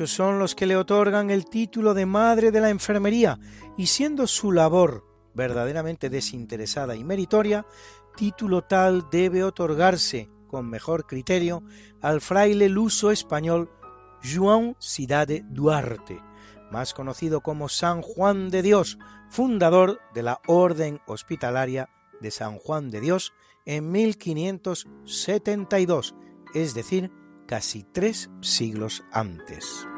Son 0.06 0.38
los 0.38 0.54
que 0.54 0.66
le 0.66 0.76
otorgan 0.76 1.30
el 1.30 1.46
título 1.46 1.94
de 1.94 2.06
madre 2.06 2.52
de 2.52 2.61
la 2.61 2.70
enfermería 2.70 3.38
y 3.76 3.87
siendo 3.87 4.26
su 4.26 4.52
labor 4.52 5.04
verdaderamente 5.34 6.11
desinteresada 6.11 6.94
y 6.94 7.02
meritoria, 7.04 7.66
título 8.16 8.62
tal 8.62 9.08
debe 9.11 9.42
otorgarse 9.44 10.28
con 10.46 10.68
mejor 10.68 11.06
criterio 11.06 11.62
al 12.00 12.20
fraile 12.20 12.68
luso 12.68 13.11
español 13.11 13.70
Juan 14.22 14.76
Cidade 14.78 15.44
Duarte, 15.48 16.22
más 16.70 16.94
conocido 16.94 17.40
como 17.40 17.68
San 17.68 18.02
Juan 18.02 18.50
de 18.50 18.62
Dios, 18.62 18.98
fundador 19.30 20.00
de 20.14 20.22
la 20.22 20.40
Orden 20.46 21.00
Hospitalaria 21.06 21.90
de 22.20 22.30
San 22.30 22.58
Juan 22.58 22.90
de 22.90 23.00
Dios 23.00 23.32
en 23.64 23.90
1572, 23.90 26.14
es 26.54 26.74
decir, 26.74 27.11
casi 27.48 27.82
tres 27.82 28.28
siglos 28.42 29.02
antes. 29.11 29.88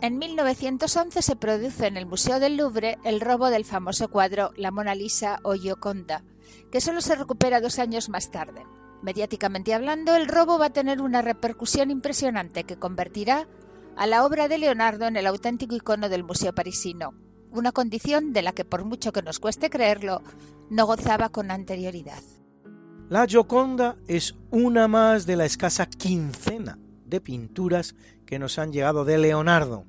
En 0.00 0.18
1911 0.18 1.20
se 1.20 1.36
produce 1.36 1.86
en 1.86 1.98
el 1.98 2.06
Museo 2.06 2.40
del 2.40 2.56
Louvre 2.56 2.96
el 3.04 3.20
robo 3.20 3.50
del 3.50 3.66
famoso 3.66 4.08
cuadro 4.08 4.52
La 4.56 4.70
Mona 4.70 4.94
Lisa 4.94 5.38
o 5.42 5.52
Gioconda, 5.52 6.24
que 6.72 6.80
solo 6.80 7.02
se 7.02 7.14
recupera 7.14 7.60
dos 7.60 7.78
años 7.78 8.08
más 8.08 8.30
tarde. 8.30 8.64
Mediáticamente 9.02 9.74
hablando, 9.74 10.16
el 10.16 10.28
robo 10.28 10.58
va 10.58 10.66
a 10.66 10.72
tener 10.72 11.02
una 11.02 11.20
repercusión 11.20 11.90
impresionante 11.90 12.64
que 12.64 12.78
convertirá 12.78 13.46
a 13.98 14.06
la 14.06 14.24
obra 14.24 14.46
de 14.46 14.58
Leonardo 14.58 15.06
en 15.06 15.16
el 15.16 15.26
auténtico 15.26 15.74
icono 15.74 16.08
del 16.08 16.22
Museo 16.22 16.54
parisino, 16.54 17.14
una 17.50 17.72
condición 17.72 18.32
de 18.32 18.42
la 18.42 18.52
que 18.52 18.64
por 18.64 18.84
mucho 18.84 19.12
que 19.12 19.22
nos 19.22 19.40
cueste 19.40 19.70
creerlo, 19.70 20.22
no 20.70 20.86
gozaba 20.86 21.30
con 21.30 21.50
anterioridad. 21.50 22.22
La 23.08 23.26
Gioconda 23.26 23.96
es 24.06 24.36
una 24.52 24.86
más 24.86 25.26
de 25.26 25.34
la 25.34 25.46
escasa 25.46 25.86
quincena 25.86 26.78
de 27.06 27.20
pinturas 27.20 27.96
que 28.24 28.38
nos 28.38 28.60
han 28.60 28.72
llegado 28.72 29.04
de 29.04 29.18
Leonardo. 29.18 29.84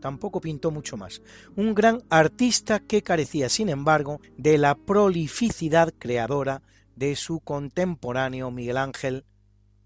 Tampoco 0.00 0.40
pintó 0.40 0.70
mucho 0.70 0.96
más. 0.96 1.20
Un 1.56 1.74
gran 1.74 2.02
artista 2.08 2.78
que 2.78 3.02
carecía, 3.02 3.48
sin 3.48 3.68
embargo, 3.68 4.20
de 4.36 4.58
la 4.58 4.76
prolificidad 4.76 5.92
creadora 5.98 6.62
de 6.94 7.16
su 7.16 7.40
contemporáneo 7.40 8.52
Miguel 8.52 8.76
Ángel 8.76 9.24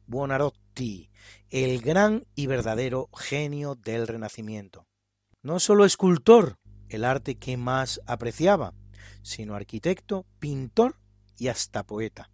Buonarroti, 0.06 1.10
el 1.50 1.80
gran 1.80 2.26
y 2.34 2.46
verdadero 2.46 3.08
genio 3.16 3.74
del 3.74 4.06
Renacimiento. 4.06 4.86
No 5.42 5.60
solo 5.60 5.84
escultor, 5.84 6.56
el 6.88 7.04
arte 7.04 7.36
que 7.36 7.56
más 7.56 8.00
apreciaba, 8.06 8.74
sino 9.22 9.54
arquitecto, 9.54 10.26
pintor 10.38 10.96
y 11.38 11.48
hasta 11.48 11.84
poeta. 11.84 12.30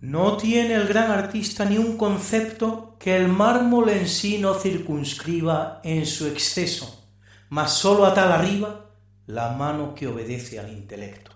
No 0.00 0.36
tiene 0.36 0.74
el 0.74 0.86
gran 0.86 1.10
artista 1.10 1.64
ni 1.64 1.78
un 1.78 1.96
concepto 1.96 2.96
que 2.98 3.16
el 3.16 3.28
mármol 3.28 3.88
en 3.88 4.08
sí 4.08 4.38
no 4.38 4.54
circunscriba 4.54 5.80
en 5.84 6.04
su 6.06 6.26
exceso, 6.26 7.08
mas 7.48 7.72
sólo 7.72 8.12
tal 8.12 8.32
arriba 8.32 8.90
la 9.26 9.52
mano 9.52 9.94
que 9.94 10.06
obedece 10.06 10.58
al 10.58 10.70
intelecto. 10.70 11.32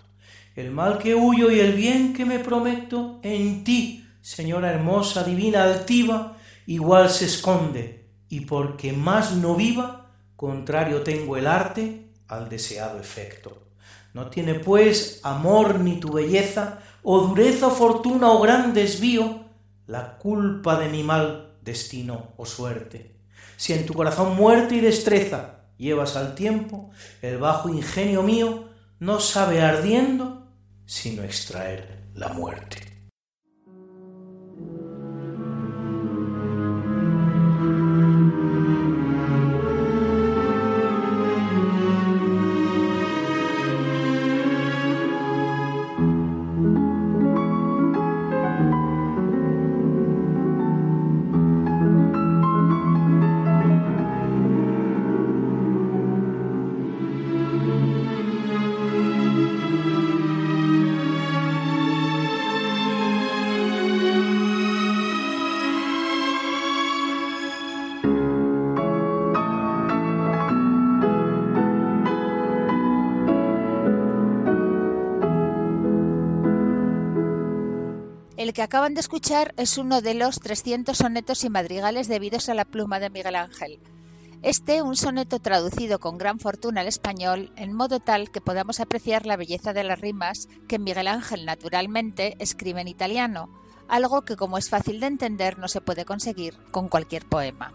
El 0.55 0.71
mal 0.71 0.99
que 0.99 1.15
huyo 1.15 1.51
y 1.51 1.61
el 1.61 1.73
bien 1.73 2.13
que 2.13 2.25
me 2.25 2.39
prometo 2.39 3.19
en 3.23 3.65
ti, 3.65 4.07
señora 4.21 4.71
hermosa, 4.71 5.25
divina, 5.25 5.65
altiva, 5.65 6.37
igual 6.67 7.11
se 7.11 7.27
esconde, 7.27 8.07
y 8.29 8.41
porque 8.41 8.93
más 8.93 9.35
no 9.35 9.55
viva, 9.55 10.13
contrario 10.37 11.03
tengo 11.03 11.37
el 11.37 11.47
arte 11.47 12.11
al 12.29 12.49
deseado 12.49 12.99
efecto. 12.99 13.67
No 14.13 14.29
tiene 14.29 14.55
pues 14.55 15.21
amor 15.23 15.81
ni 15.81 16.01
tu 16.01 16.13
belleza, 16.13 16.79
o 17.03 17.21
dureza 17.21 17.69
o 17.69 17.71
fortuna 17.71 18.31
o 18.31 18.41
gran 18.41 18.75
desvío, 18.75 19.45
la 19.87 20.19
culpa 20.19 20.79
de 20.79 20.89
mi 20.89 21.03
mal 21.03 21.57
destino 21.63 22.35
o 22.37 22.47
suerte. 22.47 23.17
Si 23.57 23.73
en 23.73 23.87
tu 23.87 23.95
corazón 23.95 24.37
muerte 24.37 24.77
y 24.77 24.81
destreza 24.81 25.65
llevas 25.77 26.17
al 26.17 26.35
tiempo, 26.35 26.91
el 27.23 27.39
bajo 27.39 27.69
ingenio 27.69 28.23
mío 28.23 28.69
no 28.99 29.21
sabe 29.21 29.63
ardiendo 29.63 30.47
sino 30.87 31.23
extraer 31.23 32.09
la 32.15 32.29
muerte. 32.29 32.90
Acaban 78.71 78.95
de 78.95 79.01
escuchar 79.01 79.53
es 79.57 79.79
uno 79.79 80.01
de 80.01 80.15
los 80.15 80.39
300 80.39 80.97
sonetos 80.97 81.43
y 81.43 81.51
madrigales 81.51 82.07
debidos 82.07 82.49
a 82.49 82.55
la 82.55 82.65
pluma 82.65 83.01
de 83.01 83.11
Miguel 83.11 83.35
Ángel. 83.35 83.81
Este, 84.43 84.81
un 84.81 84.95
soneto 84.95 85.41
traducido 85.41 85.99
con 85.99 86.19
gran 86.19 86.39
fortuna 86.39 86.83
al 86.83 86.87
español, 86.87 87.53
en 87.57 87.73
modo 87.73 87.99
tal 87.99 88.31
que 88.31 88.41
podamos 88.41 88.79
apreciar 88.79 89.27
la 89.27 89.37
belleza 89.37 89.73
de 89.73 89.83
las 89.83 90.01
rimas 90.01 90.49
que 90.69 90.79
Miguel 90.79 91.09
Ángel 91.09 91.47
naturalmente 91.47 92.37
escribe 92.39 92.81
en 92.81 92.87
italiano, 92.87 93.51
algo 93.89 94.23
que 94.23 94.37
como 94.37 94.57
es 94.57 94.71
fácil 94.71 95.01
de 95.01 95.09
entender 95.09 95.59
no 95.59 95.67
se 95.67 95.81
puede 95.81 96.05
conseguir 96.05 96.55
con 96.71 96.89
cualquier 96.89 97.25
poema. 97.25 97.73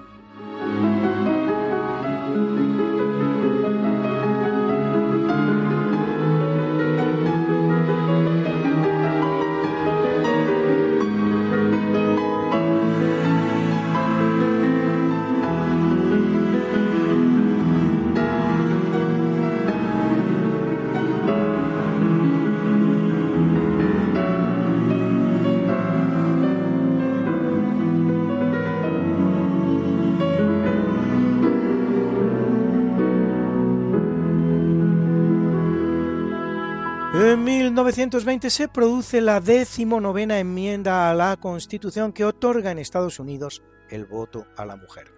1920 37.86 38.50
se 38.50 38.68
produce 38.68 39.22
la 39.22 39.40
decimonovena 39.40 40.40
enmienda 40.40 41.08
a 41.08 41.14
la 41.14 41.38
Constitución 41.38 42.14
que 42.14 42.26
otorga 42.26 42.72
en 42.72 42.80
Estados 42.80 43.20
Unidos 43.20 43.62
el 43.92 44.08
voto 44.08 44.48
a 44.58 44.66
la 44.66 44.76
mujer. 44.76 45.14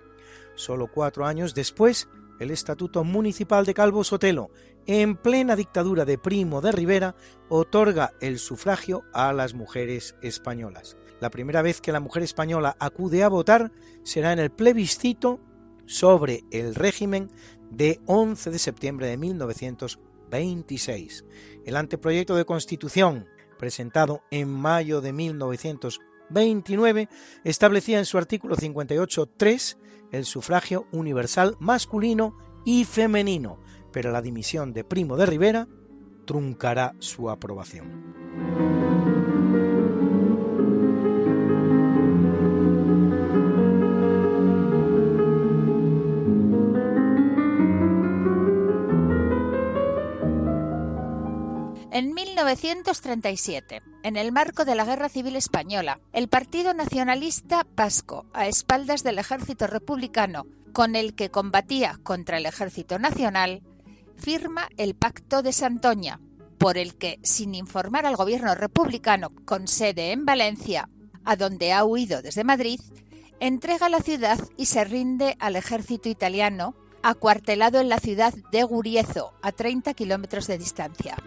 Solo 0.56 0.92
cuatro 0.92 1.26
años 1.26 1.56
después, 1.56 2.10
el 2.42 2.52
Estatuto 2.52 3.06
Municipal 3.06 3.66
de 3.66 3.74
Calvo 3.74 4.04
Sotelo, 4.04 4.52
en 4.86 5.16
plena 5.16 5.56
dictadura 5.56 6.04
de 6.04 6.18
Primo 6.18 6.60
de 6.60 6.74
Rivera, 6.74 7.16
otorga 7.48 8.12
el 8.20 8.38
sufragio 8.38 9.06
a 9.14 9.32
las 9.32 9.54
mujeres 9.54 10.18
españolas. 10.22 10.98
La 11.22 11.30
primera 11.30 11.62
vez 11.62 11.80
que 11.80 11.94
la 11.94 12.02
mujer 12.02 12.24
española 12.24 12.76
acude 12.82 13.24
a 13.24 13.30
votar 13.30 13.72
será 14.04 14.34
en 14.34 14.40
el 14.40 14.52
plebiscito 14.52 15.40
sobre 15.86 16.44
el 16.52 16.76
régimen 16.76 17.32
de 17.72 18.02
11 18.08 18.52
de 18.52 18.60
septiembre 18.60 19.08
de 19.08 19.16
1926. 20.32 21.26
El 21.66 21.76
anteproyecto 21.76 22.36
de 22.36 22.46
constitución, 22.46 23.28
presentado 23.58 24.22
en 24.32 24.50
mayo 24.50 25.02
de 25.02 25.14
1929, 25.14 27.10
establecía 27.44 28.00
en 28.00 28.06
su 28.06 28.18
artículo 28.18 28.56
58.3 28.56 29.78
el 30.12 30.26
sufragio 30.26 30.88
universal 30.92 31.56
masculino 31.60 32.38
y 32.66 32.86
femenino, 32.86 33.60
pero 33.92 34.12
la 34.12 34.22
dimisión 34.22 34.74
de 34.74 34.84
Primo 34.84 35.18
de 35.18 35.26
Rivera 35.26 35.68
truncará 36.26 36.96
su 37.00 37.30
aprobación. 37.30 38.97
1937, 52.38 53.82
en 54.04 54.16
el 54.16 54.32
marco 54.32 54.64
de 54.64 54.76
la 54.76 54.86
Guerra 54.86 55.10
Civil 55.10 55.36
Española, 55.36 56.00
el 56.14 56.28
Partido 56.28 56.76
Nacionalista 56.76 57.66
Vasco, 57.76 58.28
a 58.32 58.46
espaldas 58.48 59.04
del 59.04 59.18
ejército 59.18 59.66
republicano, 59.66 60.46
con 60.72 60.96
el 60.96 61.16
que 61.16 61.32
combatía 61.32 62.00
contra 62.04 62.38
el 62.38 62.46
ejército 62.46 63.00
nacional, 63.00 63.64
firma 64.16 64.70
el 64.78 64.94
Pacto 64.94 65.42
de 65.42 65.52
Santoña, 65.52 66.20
por 66.60 66.78
el 66.78 66.96
que, 66.96 67.20
sin 67.24 67.56
informar 67.56 68.06
al 68.06 68.16
gobierno 68.16 68.54
republicano 68.54 69.32
con 69.46 69.68
sede 69.68 70.12
en 70.12 70.24
Valencia, 70.24 70.90
a 71.26 71.36
donde 71.38 71.74
ha 71.74 71.84
huido 71.84 72.22
desde 72.22 72.44
Madrid, 72.44 72.80
entrega 73.40 73.90
la 73.90 74.02
ciudad 74.02 74.40
y 74.58 74.68
se 74.68 74.84
rinde 74.84 75.36
al 75.40 75.56
ejército 75.56 76.08
italiano, 76.08 76.76
acuartelado 77.02 77.80
en 77.80 77.90
la 77.90 78.00
ciudad 78.00 78.34
de 78.52 78.64
Guriezo, 78.64 79.34
a 79.42 79.52
30 79.52 79.96
kilómetros 79.96 80.46
de 80.46 80.60
distancia. 80.60 81.18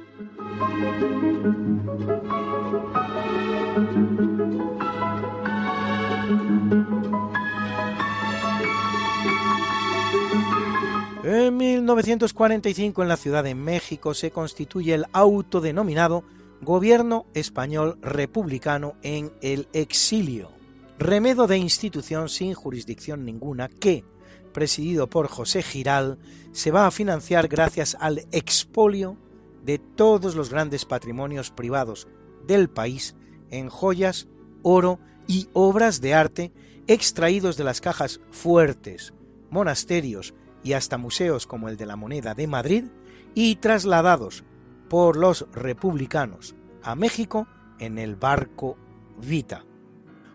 En 11.22 11.56
1945 11.56 13.02
en 13.02 13.08
la 13.08 13.16
Ciudad 13.16 13.44
de 13.44 13.54
México 13.54 14.14
se 14.14 14.30
constituye 14.30 14.94
el 14.94 15.06
autodenominado 15.12 16.24
Gobierno 16.62 17.26
Español 17.34 17.98
Republicano 18.02 18.94
en 19.02 19.32
el 19.40 19.68
Exilio, 19.72 20.50
remedo 20.98 21.46
de 21.46 21.56
institución 21.56 22.28
sin 22.28 22.54
jurisdicción 22.54 23.24
ninguna 23.24 23.68
que, 23.68 24.04
presidido 24.52 25.06
por 25.08 25.28
José 25.28 25.62
Giral, 25.62 26.18
se 26.52 26.70
va 26.70 26.86
a 26.86 26.90
financiar 26.90 27.48
gracias 27.48 27.96
al 27.98 28.26
expolio 28.32 29.16
de 29.70 29.78
todos 29.78 30.34
los 30.34 30.50
grandes 30.50 30.84
patrimonios 30.84 31.52
privados 31.52 32.08
del 32.44 32.68
país 32.68 33.14
en 33.50 33.68
joyas, 33.68 34.26
oro 34.62 34.98
y 35.28 35.48
obras 35.52 36.00
de 36.00 36.12
arte 36.12 36.52
extraídos 36.88 37.56
de 37.56 37.62
las 37.62 37.80
cajas 37.80 38.20
fuertes, 38.32 39.14
monasterios 39.48 40.34
y 40.64 40.72
hasta 40.72 40.98
museos 40.98 41.46
como 41.46 41.68
el 41.68 41.76
de 41.76 41.86
la 41.86 41.94
moneda 41.94 42.34
de 42.34 42.48
Madrid 42.48 42.84
y 43.32 43.56
trasladados 43.56 44.42
por 44.88 45.16
los 45.16 45.46
republicanos 45.52 46.56
a 46.82 46.96
México 46.96 47.46
en 47.78 47.98
el 47.98 48.16
barco 48.16 48.76
Vita. 49.24 49.64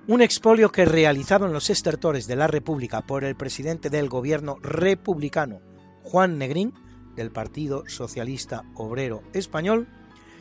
Un 0.07 0.21
expolio 0.21 0.71
que 0.71 0.85
realizado 0.85 1.45
los 1.49 1.69
estertores 1.69 2.25
de 2.25 2.37
la 2.37 2.47
República 2.47 3.01
por 3.01 3.25
el 3.25 3.35
presidente 3.35 3.89
del 3.89 4.07
gobierno 4.07 4.59
republicano 4.61 5.59
Juan 6.03 6.37
Negrín 6.37 6.73
del 7.15 7.31
Partido 7.31 7.83
Socialista 7.87 8.63
Obrero 8.75 9.23
Español 9.33 9.87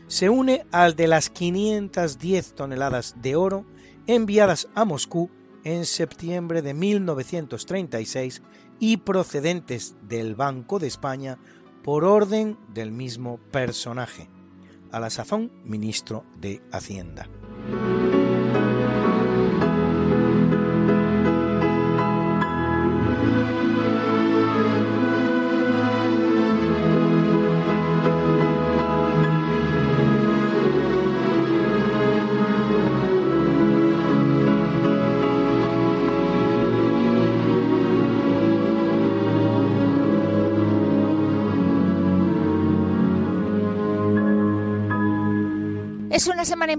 se 0.07 0.29
une 0.29 0.67
al 0.71 0.97
de 0.97 1.07
las 1.07 1.31
510 1.31 2.55
toneladas 2.55 3.15
de 3.21 3.37
oro 3.37 3.65
enviadas 4.07 4.69
a 4.75 4.85
Moscú 4.85 5.31
en 5.65 5.87
septiembre 5.87 6.63
de 6.63 6.75
1936 6.75 8.43
y 8.79 8.99
procedentes 8.99 9.97
del 10.03 10.35
Banco 10.35 10.79
de 10.79 10.89
España 10.89 11.39
por 11.83 12.05
orden 12.05 12.59
del 12.73 12.93
mismo 12.93 13.39
personaje, 13.51 14.29
a 14.91 15.01
la 15.01 15.11
sazón 15.11 15.51
ministro 15.65 16.25
de 16.39 16.63
Hacienda. 16.71 17.29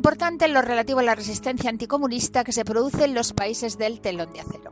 Importante 0.05 0.45
en 0.45 0.53
lo 0.53 0.61
relativo 0.61 0.99
a 0.99 1.03
la 1.03 1.15
resistencia 1.15 1.67
anticomunista 1.67 2.43
que 2.43 2.51
se 2.51 2.63
produce 2.63 3.05
en 3.05 3.15
los 3.15 3.33
países 3.33 3.79
del 3.79 4.01
telón 4.01 4.31
de 4.33 4.41
acero. 4.41 4.71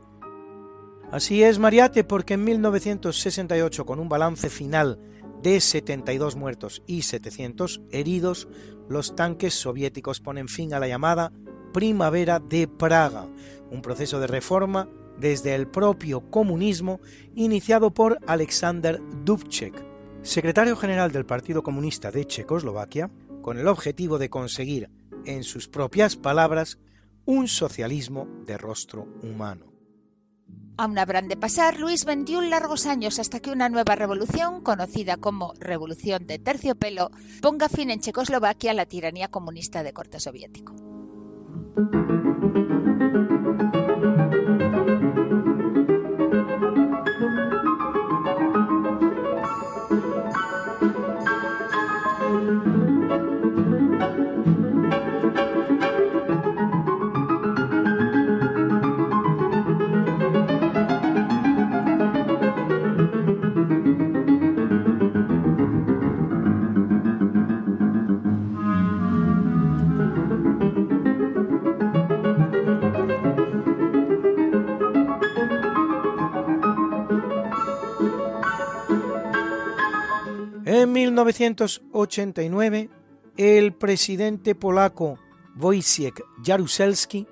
Así 1.10 1.42
es, 1.42 1.58
Mariate, 1.58 2.04
porque 2.04 2.34
en 2.34 2.44
1968, 2.44 3.84
con 3.84 3.98
un 3.98 4.08
balance 4.08 4.48
final 4.48 5.00
de 5.42 5.60
72 5.60 6.36
muertos 6.36 6.84
y 6.86 7.02
700 7.02 7.80
heridos, 7.90 8.46
los 8.88 9.16
tanques 9.16 9.54
soviéticos 9.54 10.20
ponen 10.20 10.46
fin 10.46 10.72
a 10.72 10.78
la 10.78 10.86
llamada 10.86 11.32
Primavera 11.72 12.38
de 12.38 12.68
Praga, 12.68 13.26
un 13.72 13.82
proceso 13.82 14.20
de 14.20 14.28
reforma 14.28 14.88
desde 15.18 15.56
el 15.56 15.66
propio 15.66 16.30
comunismo 16.30 17.00
iniciado 17.34 17.92
por 17.92 18.20
Alexander 18.28 19.00
Dubček, 19.24 19.84
secretario 20.22 20.76
general 20.76 21.10
del 21.10 21.26
Partido 21.26 21.64
Comunista 21.64 22.12
de 22.12 22.24
Checoslovaquia, 22.24 23.10
con 23.42 23.58
el 23.58 23.66
objetivo 23.66 24.18
de 24.18 24.30
conseguir, 24.30 24.88
en 25.26 25.44
sus 25.44 25.68
propias 25.68 26.16
palabras, 26.16 26.78
un 27.24 27.48
socialismo 27.48 28.26
de 28.46 28.58
rostro 28.58 29.08
humano. 29.22 29.72
Aún 30.76 30.98
habrán 30.98 31.28
de 31.28 31.36
pasar, 31.36 31.78
Luis, 31.78 32.04
21 32.04 32.48
largos 32.48 32.86
años 32.86 33.20
hasta 33.20 33.38
que 33.38 33.52
una 33.52 33.68
nueva 33.68 33.94
revolución, 33.94 34.60
conocida 34.60 35.16
como 35.16 35.54
Revolución 35.60 36.26
de 36.26 36.40
Terciopelo, 36.40 37.10
ponga 37.40 37.68
fin 37.68 37.90
en 37.90 38.00
Checoslovaquia 38.00 38.72
a 38.72 38.74
la 38.74 38.86
tiranía 38.86 39.28
comunista 39.28 39.84
de 39.84 39.92
corte 39.92 40.18
soviético. 40.18 40.74
1989, 80.94 82.88
el 83.36 83.74
presidente 83.74 84.54
polaco 84.54 85.18
Wojciech 85.56 86.22
Jaruzelski 86.44 87.26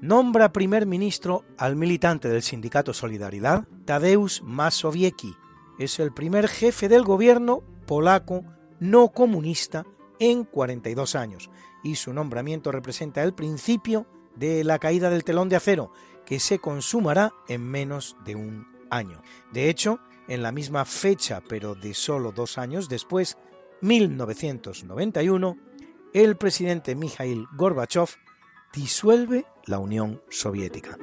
nombra 0.00 0.52
primer 0.52 0.86
ministro 0.86 1.44
al 1.58 1.74
militante 1.74 2.28
del 2.28 2.42
sindicato 2.42 2.94
Solidaridad, 2.94 3.66
Tadeusz 3.84 4.40
Mazowiecki. 4.42 5.34
Es 5.80 5.98
el 5.98 6.12
primer 6.12 6.46
jefe 6.46 6.88
del 6.88 7.02
gobierno 7.02 7.64
polaco 7.86 8.44
no 8.78 9.08
comunista 9.08 9.84
en 10.20 10.44
42 10.44 11.16
años 11.16 11.50
y 11.82 11.96
su 11.96 12.12
nombramiento 12.12 12.70
representa 12.70 13.24
el 13.24 13.34
principio 13.34 14.06
de 14.36 14.62
la 14.62 14.78
caída 14.78 15.10
del 15.10 15.24
telón 15.24 15.48
de 15.48 15.56
acero 15.56 15.90
que 16.24 16.38
se 16.38 16.60
consumará 16.60 17.32
en 17.48 17.64
menos 17.64 18.16
de 18.24 18.36
un 18.36 18.68
año. 18.90 19.22
De 19.52 19.68
hecho, 19.68 19.98
en 20.28 20.42
la 20.42 20.52
misma 20.52 20.84
fecha, 20.84 21.42
pero 21.48 21.74
de 21.74 21.94
solo 21.94 22.32
dos 22.32 22.58
años 22.58 22.88
después, 22.88 23.36
1991, 23.80 25.56
el 26.14 26.36
presidente 26.36 26.94
Mikhail 26.94 27.46
Gorbachev 27.56 28.08
disuelve 28.72 29.46
la 29.66 29.78
Unión 29.78 30.22
Soviética. 30.28 30.96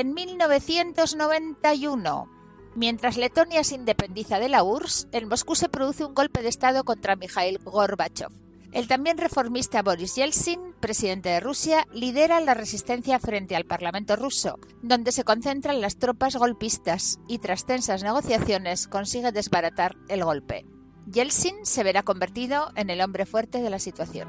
En 0.00 0.14
1991, 0.14 2.28
mientras 2.74 3.18
Letonia 3.18 3.62
se 3.64 3.74
independiza 3.74 4.38
de 4.38 4.48
la 4.48 4.64
URSS, 4.64 5.08
en 5.12 5.28
Moscú 5.28 5.54
se 5.54 5.68
produce 5.68 6.06
un 6.06 6.14
golpe 6.14 6.42
de 6.42 6.48
Estado 6.48 6.84
contra 6.84 7.16
Mikhail 7.16 7.58
Gorbachev. 7.58 8.30
El 8.72 8.88
también 8.88 9.18
reformista 9.18 9.82
Boris 9.82 10.14
Yeltsin, 10.14 10.74
presidente 10.80 11.28
de 11.28 11.40
Rusia, 11.40 11.86
lidera 11.92 12.40
la 12.40 12.54
resistencia 12.54 13.18
frente 13.18 13.56
al 13.56 13.66
Parlamento 13.66 14.16
ruso, 14.16 14.58
donde 14.80 15.12
se 15.12 15.24
concentran 15.24 15.80
las 15.80 15.98
tropas 15.98 16.36
golpistas 16.36 17.18
y 17.28 17.38
tras 17.38 17.66
tensas 17.66 18.02
negociaciones 18.02 18.88
consigue 18.88 19.32
desbaratar 19.32 19.96
el 20.08 20.24
golpe. 20.24 20.64
Yeltsin 21.12 21.56
se 21.64 21.82
verá 21.82 22.04
convertido 22.04 22.70
en 22.76 22.88
el 22.88 23.00
hombre 23.00 23.26
fuerte 23.26 23.60
de 23.60 23.70
la 23.70 23.80
situación. 23.80 24.28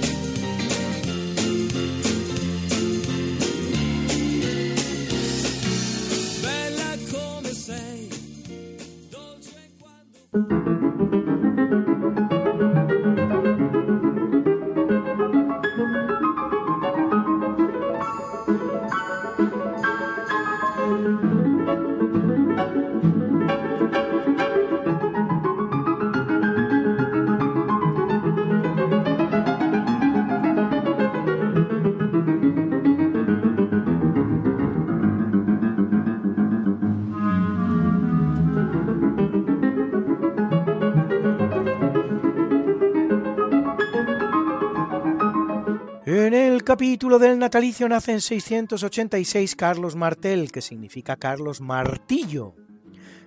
Capítulo 46.71 47.19
del 47.19 47.37
natalicio 47.37 47.89
nace 47.89 48.13
en 48.13 48.21
686 48.21 49.57
Carlos 49.57 49.97
Martel, 49.97 50.53
que 50.53 50.61
significa 50.61 51.17
Carlos 51.17 51.59
Martillo, 51.59 52.55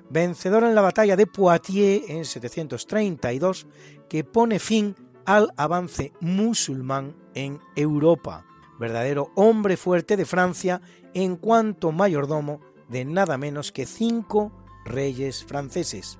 vencedor 0.09 0.65
en 0.65 0.75
la 0.75 0.81
batalla 0.81 1.15
de 1.15 1.27
Poitiers 1.27 2.09
en 2.09 2.25
732, 2.25 3.67
que 4.09 4.25
pone 4.25 4.59
fin 4.59 4.97
al 5.27 5.53
avance 5.59 6.15
musulmán 6.21 7.15
en 7.35 7.61
Europa, 7.77 8.47
verdadero 8.81 9.31
hombre 9.35 9.77
fuerte 9.77 10.17
de 10.17 10.25
Francia 10.25 10.81
en 11.13 11.37
cuanto 11.37 11.93
mayordomo 11.93 12.63
de 12.89 13.05
nada 13.05 13.37
menos 13.37 13.73
que 13.73 13.85
cinco 13.85 14.53
reyes 14.87 15.45
franceses, 15.45 16.19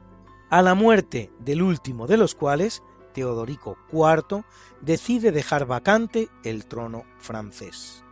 a 0.51 0.61
la 0.61 0.75
muerte 0.75 1.31
del 1.39 1.63
último 1.63 2.07
de 2.07 2.19
los 2.19 2.35
cuales, 2.35 2.83
Teodorico 3.15 3.79
IV, 3.91 4.45
decide 4.83 5.33
dejar 5.33 5.65
vacante 5.65 6.29
el 6.45 6.67
trono 6.67 7.05
francés. 7.19 8.05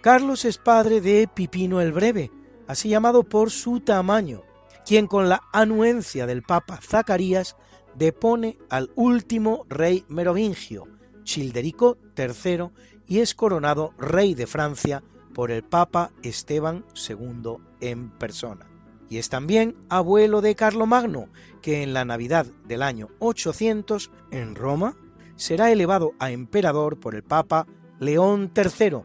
Carlos 0.00 0.46
es 0.46 0.56
padre 0.56 1.02
de 1.02 1.28
Pipino 1.28 1.82
el 1.82 1.92
Breve, 1.92 2.30
así 2.66 2.88
llamado 2.88 3.24
por 3.24 3.50
su 3.50 3.80
tamaño, 3.80 4.42
quien 4.86 5.06
con 5.06 5.28
la 5.28 5.42
anuencia 5.52 6.26
del 6.26 6.42
Papa 6.42 6.78
Zacarías 6.82 7.56
depone 7.94 8.56
al 8.70 8.90
último 8.94 9.66
rey 9.68 10.06
merovingio, 10.08 10.86
Childerico 11.24 11.98
III, 12.16 12.70
y 13.06 13.18
es 13.18 13.34
coronado 13.34 13.92
rey 13.98 14.34
de 14.34 14.46
Francia 14.46 15.02
por 15.34 15.50
el 15.50 15.64
Papa 15.64 16.12
Esteban 16.22 16.84
II 17.08 17.56
en 17.80 18.10
persona. 18.10 18.69
Y 19.10 19.18
es 19.18 19.28
también 19.28 19.76
abuelo 19.90 20.40
de 20.40 20.54
Carlomagno, 20.54 21.28
que 21.60 21.82
en 21.82 21.92
la 21.92 22.06
Navidad 22.06 22.46
del 22.66 22.80
año 22.80 23.08
800, 23.18 24.10
en 24.30 24.54
Roma, 24.54 24.96
será 25.34 25.72
elevado 25.72 26.12
a 26.20 26.30
emperador 26.30 26.98
por 26.98 27.16
el 27.16 27.24
Papa 27.24 27.66
León 27.98 28.52
III, 28.56 29.02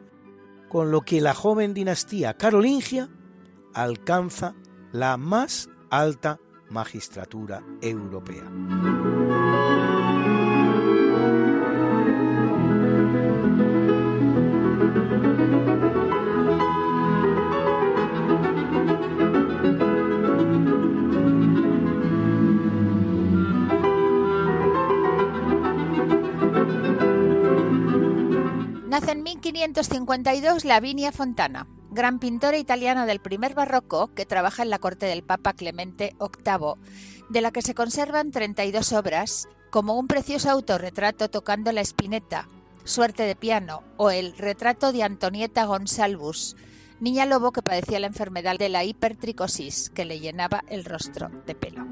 con 0.70 0.92
lo 0.92 1.02
que 1.02 1.22
la 1.22 1.34
joven 1.34 1.74
dinastía 1.74 2.36
carolingia 2.36 3.10
alcanza 3.74 4.54
la 4.92 5.18
más 5.18 5.70
alta 5.90 6.40
magistratura 6.70 7.64
europea. 7.82 8.44
Nace 28.96 29.12
en 29.12 29.24
1552 29.24 30.64
Lavinia 30.64 31.12
Fontana, 31.12 31.68
gran 31.92 32.18
pintora 32.18 32.58
italiana 32.58 33.06
del 33.06 33.20
primer 33.20 33.54
barroco 33.54 34.08
que 34.16 34.26
trabaja 34.26 34.64
en 34.64 34.70
la 34.70 34.80
corte 34.80 35.06
del 35.06 35.22
Papa 35.22 35.52
Clemente 35.52 36.16
VIII, 36.18 36.76
de 37.28 37.42
la 37.42 37.52
que 37.52 37.62
se 37.62 37.76
conservan 37.76 38.32
32 38.32 38.94
obras, 38.94 39.50
como 39.70 40.00
un 40.00 40.08
precioso 40.08 40.50
autorretrato 40.50 41.30
tocando 41.30 41.74
la 41.74 41.82
espineta, 41.82 42.48
Suerte 42.86 43.24
de 43.24 43.36
piano 43.36 43.84
o 43.98 44.12
el 44.12 44.38
retrato 44.38 44.94
de 44.94 45.04
Antonieta 45.04 45.66
Gonsalvus, 45.66 46.56
niña 47.02 47.26
lobo 47.26 47.52
que 47.52 47.62
padecía 47.62 48.00
la 48.00 48.08
enfermedad 48.08 48.58
de 48.58 48.70
la 48.70 48.86
hipertricosis 48.86 49.90
que 49.90 50.06
le 50.06 50.22
llenaba 50.22 50.64
el 50.70 50.86
rostro 50.86 51.30
de 51.46 51.56
pelo. 51.56 51.86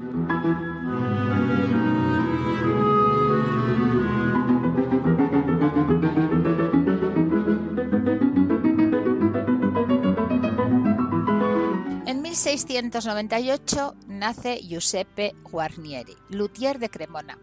1698 12.34 13.94
nace 14.08 14.60
Giuseppe 14.60 15.36
Guarnieri, 15.44 16.16
luthier 16.30 16.80
de 16.80 16.90
Cremona, 16.90 17.38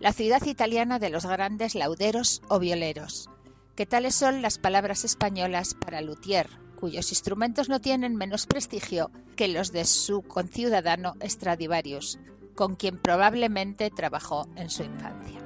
la 0.00 0.12
ciudad 0.12 0.44
italiana 0.44 0.98
de 0.98 1.08
los 1.08 1.24
grandes 1.24 1.76
lauderos 1.76 2.42
o 2.48 2.58
violeros, 2.58 3.30
que 3.76 3.86
tales 3.86 4.16
son 4.16 4.42
las 4.42 4.58
palabras 4.58 5.04
españolas 5.04 5.74
para 5.74 6.00
luthier, 6.00 6.48
cuyos 6.74 7.12
instrumentos 7.12 7.68
no 7.68 7.80
tienen 7.80 8.16
menos 8.16 8.46
prestigio 8.46 9.12
que 9.36 9.46
los 9.46 9.70
de 9.70 9.84
su 9.84 10.22
conciudadano 10.22 11.14
Stradivarius, 11.22 12.18
con 12.56 12.74
quien 12.74 12.98
probablemente 12.98 13.88
trabajó 13.90 14.48
en 14.56 14.68
su 14.68 14.82
infancia. 14.82 15.43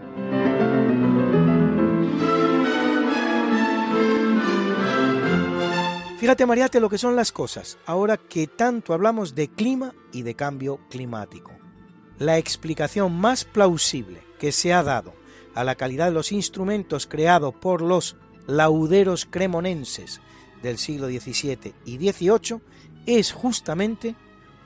Fíjate, 6.29 6.45
Mariate, 6.45 6.79
lo 6.79 6.91
que 6.91 6.99
son 6.99 7.17
las 7.17 7.33
cosas, 7.33 7.79
ahora 7.87 8.19
que 8.19 8.47
tanto 8.47 8.93
hablamos 8.93 9.35
de 9.35 9.49
clima 9.49 9.95
y 10.13 10.25
de 10.25 10.35
cambio 10.35 10.79
climático. 10.91 11.53
La 12.19 12.37
explicación 12.37 13.19
más 13.19 13.47
plausible 13.47 14.23
que 14.39 14.53
se 14.53 14.75
ha 14.75 14.83
dado 14.83 15.15
a 15.55 15.65
la 15.65 15.75
calidad 15.75 16.05
de 16.05 16.13
los 16.13 16.31
instrumentos 16.31 17.07
creados 17.07 17.55
por 17.55 17.81
los 17.81 18.19
lauderos 18.47 19.25
cremonenses 19.25 20.21
del 20.63 20.77
siglo 20.77 21.07
XVII 21.07 21.73
y 21.87 21.97
XVIII 21.97 22.61
es 23.07 23.33
justamente 23.33 24.15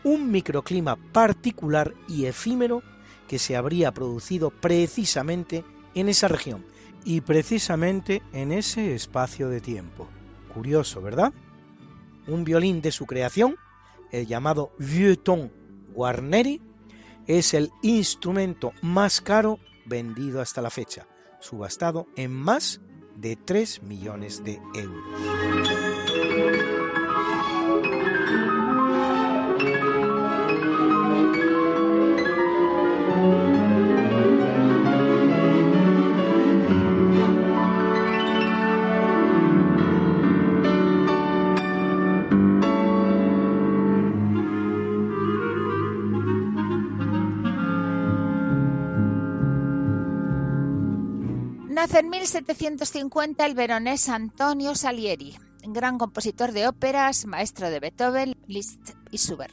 un 0.03 0.33
microclima 0.33 0.97
particular 0.97 1.95
y 2.09 2.25
efímero 2.25 2.83
que 3.29 3.39
se 3.39 3.55
habría 3.55 3.95
producido 3.95 4.51
precisamente 4.51 5.65
en 5.95 6.09
esa 6.09 6.27
región 6.27 6.67
y 7.05 7.21
precisamente 7.21 8.21
en 8.33 8.51
ese 8.51 8.97
espacio 8.97 9.49
de 9.49 9.61
tiempo. 9.61 10.09
Curioso, 10.53 11.01
¿verdad? 11.01 11.33
Un 12.27 12.45
violín 12.45 12.81
de 12.81 12.93
su 12.93 13.07
creación, 13.07 13.57
el 14.11 14.27
llamado 14.27 14.73
Vieux 14.79 15.23
Ton 15.23 15.53
Guarneri, 15.93 16.61
es 17.27 17.55
el 17.55 17.71
instrumento 17.83 18.73
más 18.83 19.21
caro 19.21 19.59
vendido 19.85 20.41
hasta 20.41 20.63
la 20.63 20.71
fecha, 20.71 21.07
subastado 21.41 22.07
en 22.17 22.33
más 22.33 22.81
de 23.17 23.37
3 23.37 23.83
millones 23.83 24.43
de 24.45 24.61
euros. 24.75 25.82
Nace 51.83 51.99
en 51.99 52.11
1750 52.11 53.45
el 53.45 53.57
veronés 53.57 54.09
Antonio 54.09 54.77
Salieri, 54.77 55.37
gran 55.65 55.99
compositor 55.99 56.53
de 56.53 56.69
óperas, 56.69 57.27
maestro 57.27 57.71
de 57.71 57.81
Beethoven, 57.81 58.37
Liszt 58.47 58.91
y 59.11 59.19
Schubert. 59.19 59.53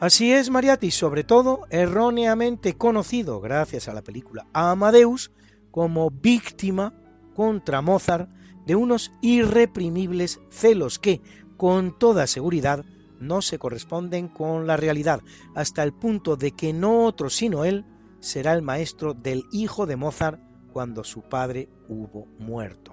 Así 0.00 0.32
es, 0.32 0.50
Mariati, 0.50 0.90
sobre 0.90 1.22
todo 1.22 1.60
erróneamente 1.70 2.74
conocido, 2.74 3.40
gracias 3.40 3.86
a 3.86 3.94
la 3.94 4.02
película 4.02 4.48
Amadeus, 4.52 5.30
como 5.70 6.10
víctima 6.10 6.92
contra 7.36 7.80
Mozart 7.80 8.28
de 8.66 8.74
unos 8.74 9.12
irreprimibles 9.22 10.40
celos 10.50 10.98
que, 10.98 11.22
con 11.56 11.96
toda 11.96 12.26
seguridad, 12.26 12.84
no 13.20 13.42
se 13.42 13.60
corresponden 13.60 14.26
con 14.26 14.66
la 14.66 14.76
realidad, 14.76 15.20
hasta 15.54 15.84
el 15.84 15.92
punto 15.92 16.34
de 16.34 16.50
que 16.50 16.72
no 16.72 17.04
otro 17.04 17.30
sino 17.30 17.64
él 17.64 17.84
será 18.18 18.54
el 18.54 18.62
maestro 18.62 19.14
del 19.14 19.44
hijo 19.52 19.86
de 19.86 19.94
Mozart 19.94 20.40
cuando 20.74 21.02
su 21.04 21.22
padre 21.22 21.70
hubo 21.88 22.26
muerto. 22.40 22.92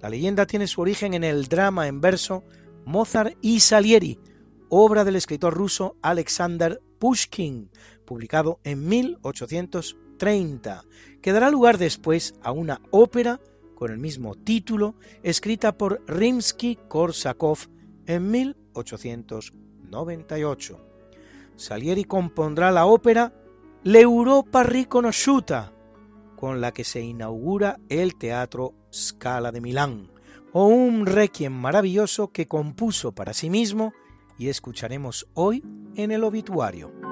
La 0.00 0.10
leyenda 0.10 0.46
tiene 0.46 0.66
su 0.66 0.82
origen 0.82 1.14
en 1.14 1.24
el 1.24 1.48
drama 1.48 1.88
en 1.88 2.02
verso 2.02 2.44
Mozart 2.84 3.38
y 3.40 3.60
Salieri, 3.60 4.20
obra 4.68 5.04
del 5.04 5.16
escritor 5.16 5.54
ruso 5.54 5.96
Alexander 6.02 6.82
Pushkin, 6.98 7.70
publicado 8.04 8.60
en 8.62 8.86
1830, 8.86 10.84
que 11.22 11.32
dará 11.32 11.50
lugar 11.50 11.78
después 11.78 12.34
a 12.42 12.52
una 12.52 12.82
ópera 12.90 13.40
con 13.74 13.90
el 13.90 13.96
mismo 13.98 14.34
título, 14.34 14.96
escrita 15.22 15.78
por 15.78 16.04
Rimsky-Korsakov 16.06 17.70
en 18.06 18.30
1898. 18.30 20.78
Salieri 21.56 22.04
compondrá 22.04 22.70
la 22.70 22.84
ópera 22.84 23.32
L'Europa 23.84 24.64
riconosciuta, 24.64 25.72
con 26.38 26.60
la 26.60 26.72
que 26.72 26.84
se 26.84 27.00
inaugura 27.00 27.80
el 27.88 28.14
Teatro 28.14 28.72
Scala 28.92 29.50
de 29.50 29.60
Milán, 29.60 30.12
o 30.52 30.66
un 30.66 31.04
requiem 31.04 31.52
maravilloso 31.52 32.30
que 32.30 32.46
compuso 32.46 33.10
para 33.10 33.34
sí 33.34 33.50
mismo 33.50 33.92
y 34.38 34.48
escucharemos 34.48 35.26
hoy 35.34 35.64
en 35.96 36.12
el 36.12 36.22
obituario. 36.22 37.07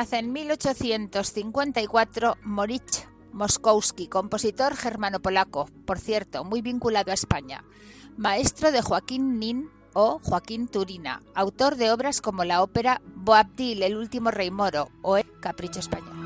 Nace 0.00 0.16
en 0.16 0.32
1854 0.32 2.38
Moritz 2.42 3.06
Moskowski, 3.34 4.08
compositor 4.08 4.74
germano-polaco, 4.74 5.68
por 5.84 5.98
cierto, 5.98 6.42
muy 6.42 6.62
vinculado 6.62 7.10
a 7.10 7.14
España, 7.14 7.64
maestro 8.16 8.72
de 8.72 8.80
Joaquín 8.80 9.38
Nin 9.38 9.68
o 9.92 10.18
Joaquín 10.22 10.68
Turina, 10.68 11.22
autor 11.34 11.76
de 11.76 11.92
obras 11.92 12.22
como 12.22 12.44
la 12.44 12.62
ópera 12.62 13.02
Boabdil, 13.14 13.82
el 13.82 13.98
último 13.98 14.30
rey 14.30 14.50
moro 14.50 14.88
o 15.02 15.18
El 15.18 15.26
Capricho 15.38 15.80
Español. 15.80 16.19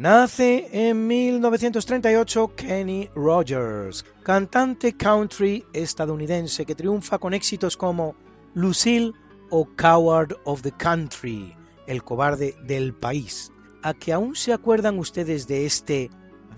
Nace 0.00 0.66
en 0.72 1.06
1938 1.06 2.54
Kenny 2.56 3.10
Rogers, 3.14 4.02
cantante 4.22 4.96
country 4.96 5.62
estadounidense 5.74 6.64
que 6.64 6.74
triunfa 6.74 7.18
con 7.18 7.34
éxitos 7.34 7.76
como 7.76 8.14
Lucille 8.54 9.12
o 9.50 9.68
Coward 9.76 10.38
of 10.46 10.62
the 10.62 10.72
Country, 10.72 11.54
el 11.86 12.02
cobarde 12.02 12.56
del 12.66 12.94
país. 12.94 13.52
¿A 13.82 13.92
que 13.92 14.14
aún 14.14 14.36
se 14.36 14.54
acuerdan 14.54 14.98
ustedes 14.98 15.46
de 15.46 15.66
este 15.66 16.08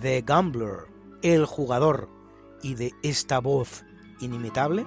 The 0.01 0.22
Gambler, 0.24 0.86
el 1.22 1.45
jugador, 1.45 2.09
y 2.62 2.76
de 2.76 2.93
esta 3.03 3.40
voz 3.40 3.84
inimitable? 4.20 4.86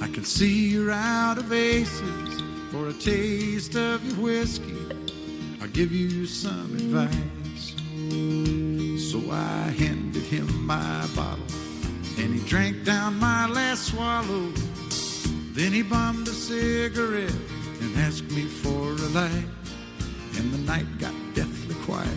I 0.00 0.08
can 0.08 0.24
see 0.24 0.68
you're 0.68 0.90
out 0.90 1.38
of 1.38 1.52
aces. 1.52 2.42
For 2.70 2.88
a 2.88 2.92
taste 2.92 3.76
of 3.76 4.04
your 4.04 4.16
whiskey, 4.16 4.76
I'll 5.62 5.68
give 5.68 5.92
you 5.92 6.26
some 6.26 6.74
advice. 6.74 7.74
So 9.10 9.30
I 9.30 9.70
handed 9.78 10.24
him 10.24 10.66
my 10.66 11.06
bottle, 11.14 11.44
and 12.18 12.34
he 12.34 12.40
drank 12.46 12.84
down 12.84 13.18
my 13.18 13.48
last 13.48 13.86
swallow. 13.86 14.52
Then 15.52 15.72
he 15.72 15.82
bummed 15.82 16.28
a 16.28 16.32
cigarette 16.32 17.32
and 17.80 17.96
asked 17.98 18.30
me 18.30 18.44
for 18.44 18.90
a 18.92 19.08
light. 19.14 19.48
And 20.36 20.52
the 20.52 20.58
night 20.58 20.98
got 20.98 21.14
deathly 21.34 21.76
quiet, 21.86 22.08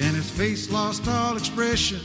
and 0.00 0.16
his 0.16 0.28
face 0.30 0.68
lost 0.70 1.06
all 1.06 1.36
expression. 1.36 2.00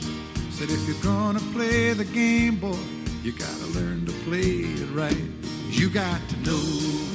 Said, 0.52 0.70
if 0.70 0.86
you're 0.86 1.02
gonna 1.02 1.40
play 1.52 1.94
the 1.94 2.04
game, 2.04 2.56
boy, 2.56 2.78
you 3.26 3.32
gotta 3.32 3.66
learn 3.74 4.06
to 4.06 4.12
play 4.22 4.40
it 4.40 4.88
right. 4.94 5.26
You 5.70 5.90
got 5.90 6.20
to 6.28 6.36
know 6.48 7.05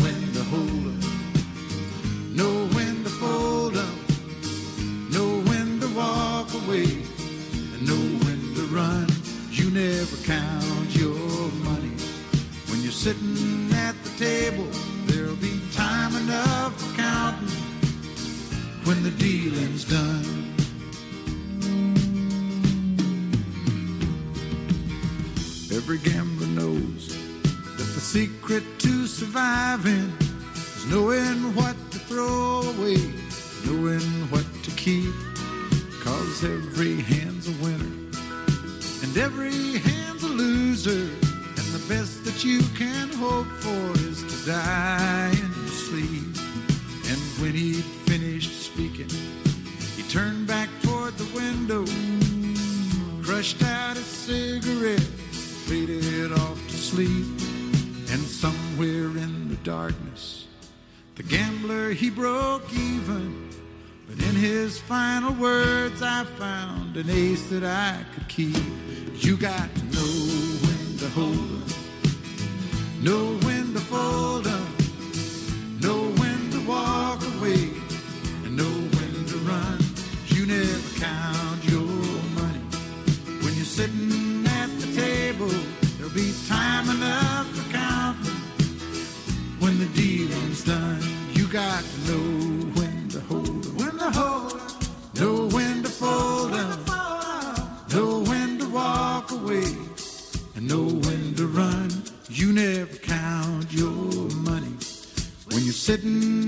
sitting 105.91 106.40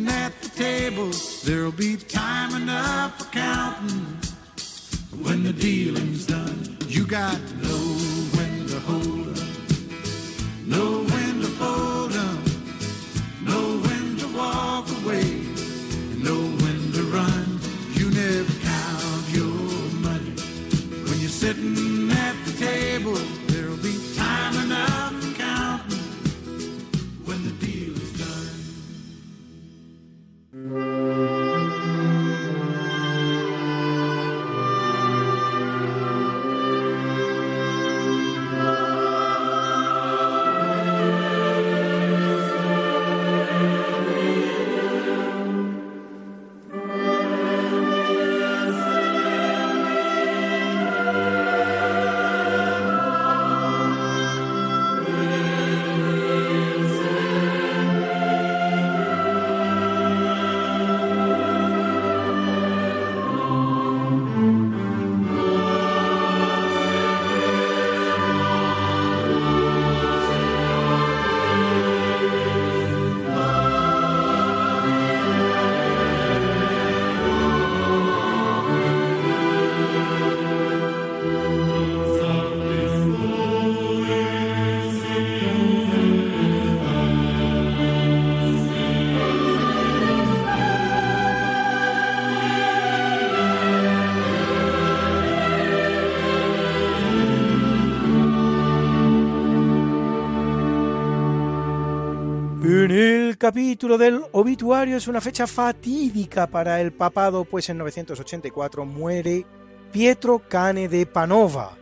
capítulo 103.43 103.97
del 103.97 104.23
obituario 104.31 104.95
es 104.95 105.09
una 105.09 105.19
fecha 105.19 105.45
fatídica 105.47 106.47
para 106.47 106.79
el 106.79 106.93
papado, 106.93 107.43
pues 107.43 107.67
en 107.67 107.77
984 107.77 108.85
muere 108.85 109.45
Pietro 109.91 110.41
Cane 110.47 110.87
de 110.87 111.05
Panova, 111.05 111.75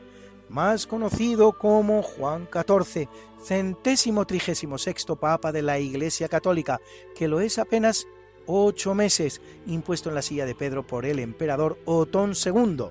más 0.49 0.87
conocido 0.87 1.55
como 1.55 2.01
Juan 2.01 2.49
XIV, 2.51 3.07
centésimo 3.43 4.25
trigésimo 4.25 4.79
sexto 4.79 5.17
papa 5.17 5.51
de 5.51 5.61
la 5.61 5.77
Iglesia 5.77 6.27
Católica, 6.27 6.81
que 7.15 7.27
lo 7.27 7.41
es 7.41 7.59
apenas 7.59 8.07
ocho 8.47 8.95
meses, 8.95 9.39
impuesto 9.67 10.09
en 10.09 10.15
la 10.15 10.23
silla 10.23 10.47
de 10.47 10.55
Pedro 10.55 10.87
por 10.87 11.05
el 11.05 11.19
emperador 11.19 11.77
Otón 11.85 12.33
II. 12.43 12.85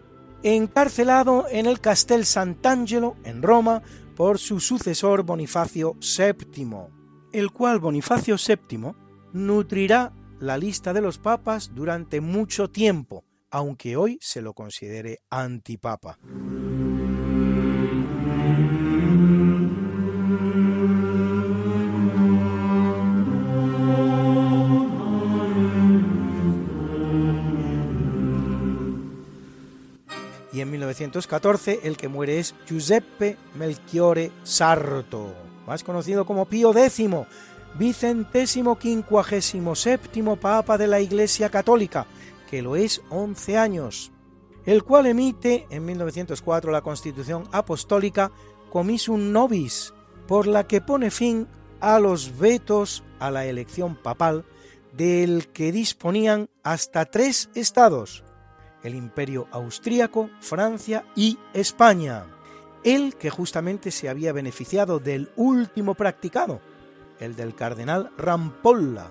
encarcelado 0.45 1.47
en 1.51 1.67
el 1.67 1.81
Castel 1.81 2.25
Sant'Angelo, 2.25 3.17
en 3.25 3.43
Roma, 3.43 3.83
por 4.15 4.39
su 4.39 4.61
sucesor 4.61 5.25
Bonifacio 5.25 5.97
VII, 6.01 7.00
el 7.33 7.51
cual 7.51 7.79
Bonifacio 7.79 8.37
VII 8.37 8.93
nutrirá 9.33 10.13
la 10.39 10.59
lista 10.59 10.93
de 10.93 11.01
los 11.01 11.19
papas 11.19 11.73
durante 11.75 12.21
mucho 12.21 12.69
tiempo, 12.69 13.25
aunque 13.51 13.97
hoy 13.97 14.19
se 14.21 14.43
lo 14.43 14.55
considere 14.55 15.19
antipapa. 15.31 16.19
y 30.53 30.61
en 30.61 30.71
1914 30.71 31.81
el 31.85 31.97
que 31.97 32.09
muere 32.09 32.39
es 32.39 32.55
Giuseppe 32.67 33.37
Melchiore 33.55 34.33
Sarto, 34.43 35.50
más 35.71 35.85
conocido 35.85 36.27
como 36.27 36.47
Pío 36.47 36.77
X, 36.77 37.09
vicentésimo 37.79 38.77
quincuagésimo 38.77 39.77
séptimo 39.77 40.35
Papa 40.35 40.77
de 40.77 40.89
la 40.89 40.99
Iglesia 40.99 41.49
Católica, 41.49 42.09
que 42.51 42.61
lo 42.61 42.75
es 42.75 43.03
11 43.09 43.57
años, 43.57 44.11
el 44.67 44.83
cual 44.83 45.07
emite 45.07 45.69
en 45.71 45.85
1904 45.85 46.73
la 46.73 46.81
Constitución 46.81 47.45
Apostólica 47.53 48.33
Comisum 48.69 49.31
Nobis, 49.31 49.95
por 50.27 50.49
la 50.49 50.67
que 50.67 50.81
pone 50.81 51.13
fin 51.13 51.47
a 51.79 52.01
los 52.01 52.37
vetos 52.37 53.05
a 53.21 53.31
la 53.31 53.47
elección 53.47 53.95
papal 53.95 54.45
del 54.93 55.47
que 55.53 55.71
disponían 55.71 56.51
hasta 56.65 57.05
tres 57.05 57.49
estados, 57.55 58.25
el 58.83 58.97
imperio 58.97 59.47
austríaco, 59.53 60.31
Francia 60.41 61.05
y 61.15 61.39
España, 61.55 62.27
el 62.85 63.17
que 63.17 63.31
justamente 63.31 63.91
se 63.91 64.09
había 64.09 64.33
beneficiado 64.33 64.99
del 64.99 65.31
último 65.37 65.95
practicado, 65.95 66.61
el 67.19 67.37
del 67.37 67.55
cardenal 67.55 68.11
Rampolla, 68.17 69.11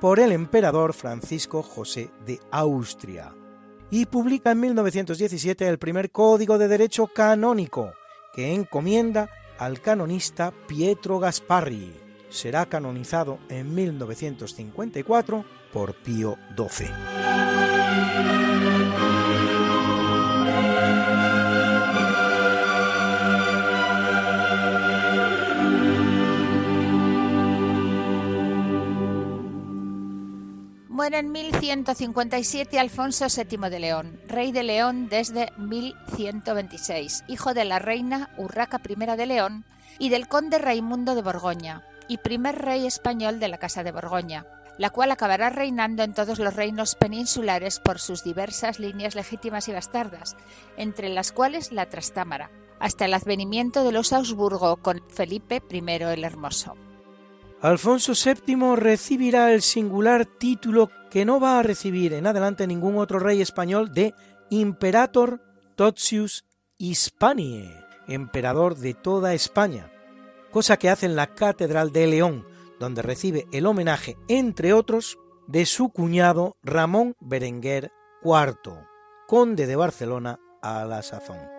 por 0.00 0.20
el 0.20 0.32
emperador 0.32 0.92
Francisco 0.92 1.62
José 1.62 2.10
de 2.24 2.40
Austria, 2.50 3.34
y 3.90 4.06
publica 4.06 4.52
en 4.52 4.60
1917 4.60 5.66
el 5.66 5.78
primer 5.78 6.10
código 6.10 6.58
de 6.58 6.68
derecho 6.68 7.08
canónico, 7.08 7.92
que 8.32 8.54
encomienda 8.54 9.30
al 9.58 9.80
canonista 9.80 10.52
Pietro 10.66 11.18
Gasparri. 11.18 11.92
Será 12.28 12.66
canonizado 12.66 13.38
en 13.48 13.74
1954 13.74 15.44
por 15.72 15.94
Pío 15.94 16.36
XII. 16.56 16.88
En 31.10 31.32
1157 31.32 32.78
Alfonso 32.78 33.26
VII 33.34 33.70
de 33.70 33.80
León, 33.80 34.20
rey 34.28 34.52
de 34.52 34.62
León 34.62 35.08
desde 35.08 35.50
1126, 35.56 37.24
hijo 37.28 37.54
de 37.54 37.64
la 37.64 37.78
reina 37.78 38.28
Urraca 38.36 38.78
I 38.86 38.94
de 39.16 39.26
León 39.26 39.64
y 39.98 40.10
del 40.10 40.28
conde 40.28 40.58
Raimundo 40.58 41.14
de 41.14 41.22
Borgoña, 41.22 41.82
y 42.08 42.18
primer 42.18 42.56
rey 42.56 42.86
español 42.86 43.40
de 43.40 43.48
la 43.48 43.56
Casa 43.56 43.82
de 43.82 43.92
Borgoña 43.92 44.44
la 44.76 44.90
cual 44.90 45.10
acabará 45.10 45.50
reinando 45.50 46.04
en 46.04 46.14
todos 46.14 46.38
los 46.38 46.54
reinos 46.54 46.94
peninsulares 46.94 47.80
por 47.80 47.98
sus 47.98 48.22
diversas 48.22 48.78
líneas 48.78 49.16
legítimas 49.16 49.66
y 49.68 49.72
bastardas, 49.72 50.36
entre 50.76 51.08
las 51.08 51.32
cuales 51.32 51.72
la 51.72 51.86
Trastámara, 51.86 52.52
hasta 52.78 53.06
el 53.06 53.14
advenimiento 53.14 53.82
de 53.82 53.90
los 53.90 54.12
Augsburgo 54.12 54.76
con 54.76 55.02
Felipe 55.08 55.60
I 55.68 55.82
el 56.02 56.22
Hermoso. 56.22 56.76
Alfonso 57.60 58.12
VII 58.12 58.76
recibirá 58.76 59.52
el 59.52 59.62
singular 59.62 60.26
título 60.26 60.90
que 61.10 61.24
no 61.24 61.40
va 61.40 61.58
a 61.58 61.62
recibir 61.62 62.12
en 62.12 62.26
adelante 62.26 62.66
ningún 62.66 62.98
otro 62.98 63.18
rey 63.18 63.40
español 63.40 63.92
de 63.92 64.14
Imperator 64.50 65.42
Totius 65.76 66.44
Hispaniae, 66.78 67.84
emperador 68.06 68.76
de 68.76 68.94
toda 68.94 69.34
España, 69.34 69.90
cosa 70.50 70.76
que 70.76 70.90
hace 70.90 71.06
en 71.06 71.16
la 71.16 71.34
Catedral 71.34 71.92
de 71.92 72.06
León, 72.06 72.46
donde 72.78 73.02
recibe 73.02 73.46
el 73.52 73.66
homenaje, 73.66 74.16
entre 74.28 74.72
otros, 74.72 75.18
de 75.46 75.66
su 75.66 75.90
cuñado 75.90 76.56
Ramón 76.62 77.16
Berenguer 77.20 77.90
IV, 78.22 78.86
conde 79.26 79.66
de 79.66 79.76
Barcelona 79.76 80.38
a 80.62 80.84
la 80.84 81.02
sazón. 81.02 81.57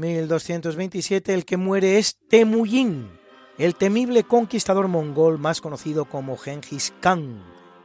1227 0.00 1.34
el 1.34 1.44
que 1.44 1.58
muere 1.58 1.98
es 1.98 2.16
Temujin, 2.28 3.10
el 3.58 3.74
temible 3.74 4.24
conquistador 4.24 4.88
mongol 4.88 5.38
más 5.38 5.60
conocido 5.60 6.06
como 6.06 6.38
Genghis 6.38 6.94
Khan, 7.00 7.42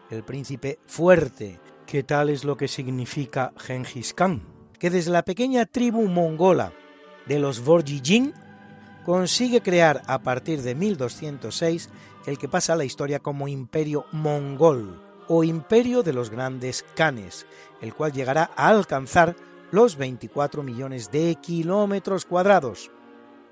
el 0.09 0.23
príncipe 0.23 0.79
fuerte, 0.87 1.59
que 1.85 2.03
tal 2.03 2.29
es 2.29 2.45
lo 2.45 2.55
que 2.55 2.69
significa 2.69 3.53
Genghis 3.57 4.13
Khan, 4.13 4.41
que 4.79 4.89
desde 4.89 5.11
la 5.11 5.25
pequeña 5.25 5.65
tribu 5.65 6.07
mongola 6.07 6.71
de 7.25 7.39
los 7.39 7.59
Vorjijin 7.59 8.33
consigue 9.03 9.61
crear 9.61 10.01
a 10.07 10.19
partir 10.19 10.61
de 10.61 10.73
1206 10.73 11.89
el 12.27 12.37
que 12.37 12.47
pasa 12.47 12.73
a 12.73 12.77
la 12.77 12.85
historia 12.85 13.19
como 13.19 13.49
Imperio 13.49 14.05
Mongol 14.13 15.03
o 15.27 15.43
Imperio 15.43 16.01
de 16.01 16.13
los 16.13 16.29
Grandes 16.29 16.85
Khanes, 16.95 17.45
el 17.81 17.93
cual 17.93 18.13
llegará 18.13 18.51
a 18.55 18.69
alcanzar 18.69 19.35
los 19.75 19.97
24 19.97 20.63
millones 20.63 21.11
de 21.11 21.35
kilómetros 21.35 22.23
cuadrados, 22.23 22.91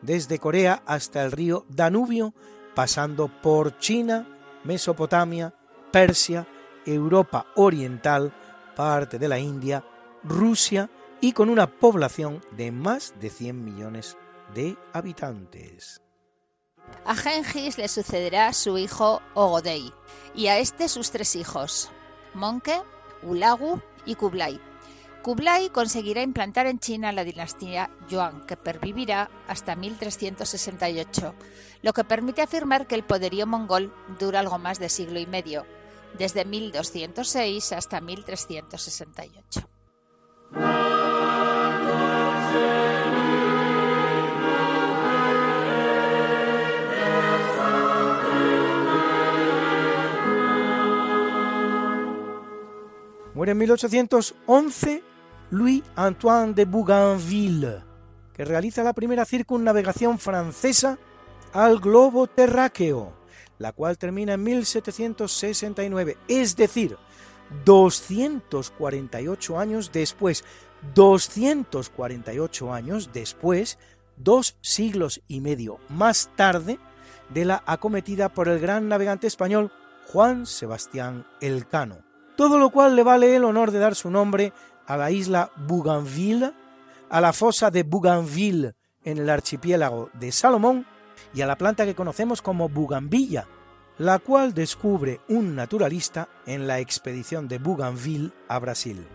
desde 0.01 0.39
Corea 0.39 0.81
hasta 0.85 1.21
el 1.21 1.33
río 1.33 1.65
Danubio, 1.67 2.33
pasando 2.73 3.27
por 3.27 3.77
China, 3.77 4.25
Mesopotamia, 4.63 5.53
Persia, 5.91 6.47
Europa 6.85 7.47
Oriental, 7.55 8.33
parte 8.73 9.19
de 9.19 9.27
la 9.27 9.37
India, 9.37 9.85
Rusia 10.23 10.89
y 11.19 11.33
con 11.33 11.49
una 11.49 11.67
población 11.67 12.41
de 12.55 12.71
más 12.71 13.13
de 13.19 13.29
100 13.29 13.63
millones 13.63 14.17
de 14.53 14.77
habitantes. 14.93 16.01
A 17.03 17.15
Genghis 17.15 17.77
le 17.77 17.89
sucederá 17.89 18.53
su 18.53 18.77
hijo 18.77 19.21
Ogodei 19.33 19.91
y 20.33 20.47
a 20.47 20.57
este 20.57 20.87
sus 20.87 21.11
tres 21.11 21.35
hijos, 21.35 21.91
Monke, 22.33 22.81
Ulagu 23.23 23.81
y 24.05 24.15
Kublai 24.15 24.72
Kublai 25.23 25.69
conseguirá 25.69 26.21
implantar 26.21 26.67
en 26.67 26.79
China 26.79 27.13
la 27.13 27.23
dinastía 27.23 27.89
Yuan, 28.09 28.45
que 28.45 28.57
pervivirá 28.57 29.31
hasta 29.47 29.73
1368, 29.73 31.33
lo 31.81 31.93
que 31.93 32.03
permite 32.03 32.41
afirmar 32.41 32.87
que 32.87 32.95
el 32.95 33.05
poderío 33.05 33.47
mongol 33.47 33.93
dura 34.19 34.41
algo 34.41 34.59
más 34.59 34.79
de 34.79 34.89
siglo 34.89 35.21
y 35.21 35.25
medio, 35.25 35.65
desde 36.19 36.43
1206 36.43 37.71
hasta 37.71 38.01
1368. 38.01 39.69
Muere 53.33 53.53
en 53.53 53.57
1811 53.57 55.12
Louis-Antoine 55.53 56.53
de 56.55 56.65
Bougainville, 56.65 57.83
que 58.33 58.43
realiza 58.43 58.81
la 58.81 58.93
primera 58.93 59.23
circunnavegación 59.23 60.17
francesa 60.17 60.97
al 61.53 61.79
globo 61.79 62.25
terráqueo, 62.25 63.13
la 63.59 63.71
cual 63.71 63.99
termina 63.99 64.33
en 64.33 64.41
1769, 64.41 66.17
es 66.27 66.55
decir, 66.55 66.97
248 67.65 69.59
años 69.59 69.91
después, 69.93 70.43
248 70.95 72.73
años 72.73 73.11
después, 73.13 73.77
dos 74.17 74.57
siglos 74.61 75.21
y 75.27 75.39
medio 75.39 75.77
más 75.87 76.31
tarde, 76.35 76.79
de 77.29 77.45
la 77.45 77.61
acometida 77.67 78.29
por 78.29 78.47
el 78.47 78.59
gran 78.59 78.87
navegante 78.87 79.27
español 79.27 79.71
Juan 80.07 80.47
Sebastián 80.47 81.27
Elcano. 81.41 81.99
Todo 82.35 82.57
lo 82.57 82.71
cual 82.71 82.95
le 82.95 83.03
vale 83.03 83.35
el 83.35 83.43
honor 83.43 83.69
de 83.69 83.77
dar 83.77 83.93
su 83.93 84.09
nombre 84.09 84.51
a 84.87 84.97
la 84.97 85.11
isla 85.11 85.51
Bougainville, 85.55 86.53
a 87.09 87.21
la 87.21 87.33
fosa 87.33 87.71
de 87.71 87.83
Bougainville 87.83 88.73
en 89.03 89.17
el 89.17 89.29
archipiélago 89.29 90.09
de 90.13 90.31
Salomón 90.31 90.85
y 91.33 91.41
a 91.41 91.47
la 91.47 91.57
planta 91.57 91.85
que 91.85 91.95
conocemos 91.95 92.41
como 92.41 92.69
Bugambilla, 92.69 93.47
la 93.97 94.19
cual 94.19 94.53
descubre 94.53 95.21
un 95.29 95.55
naturalista 95.55 96.29
en 96.45 96.67
la 96.67 96.79
expedición 96.79 97.47
de 97.47 97.59
Bougainville 97.59 98.31
a 98.47 98.59
Brasil. 98.59 99.05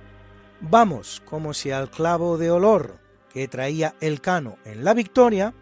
Vamos 0.61 1.23
como 1.25 1.55
si 1.55 1.71
al 1.71 1.91
clavo 1.91 2.39
de 2.39 2.51
olor 2.51 2.99
que 3.33 3.49
traía 3.49 3.95
el 4.01 4.21
cano 4.21 4.57
en 4.65 4.85
la 4.85 4.95
victoria 4.95 5.55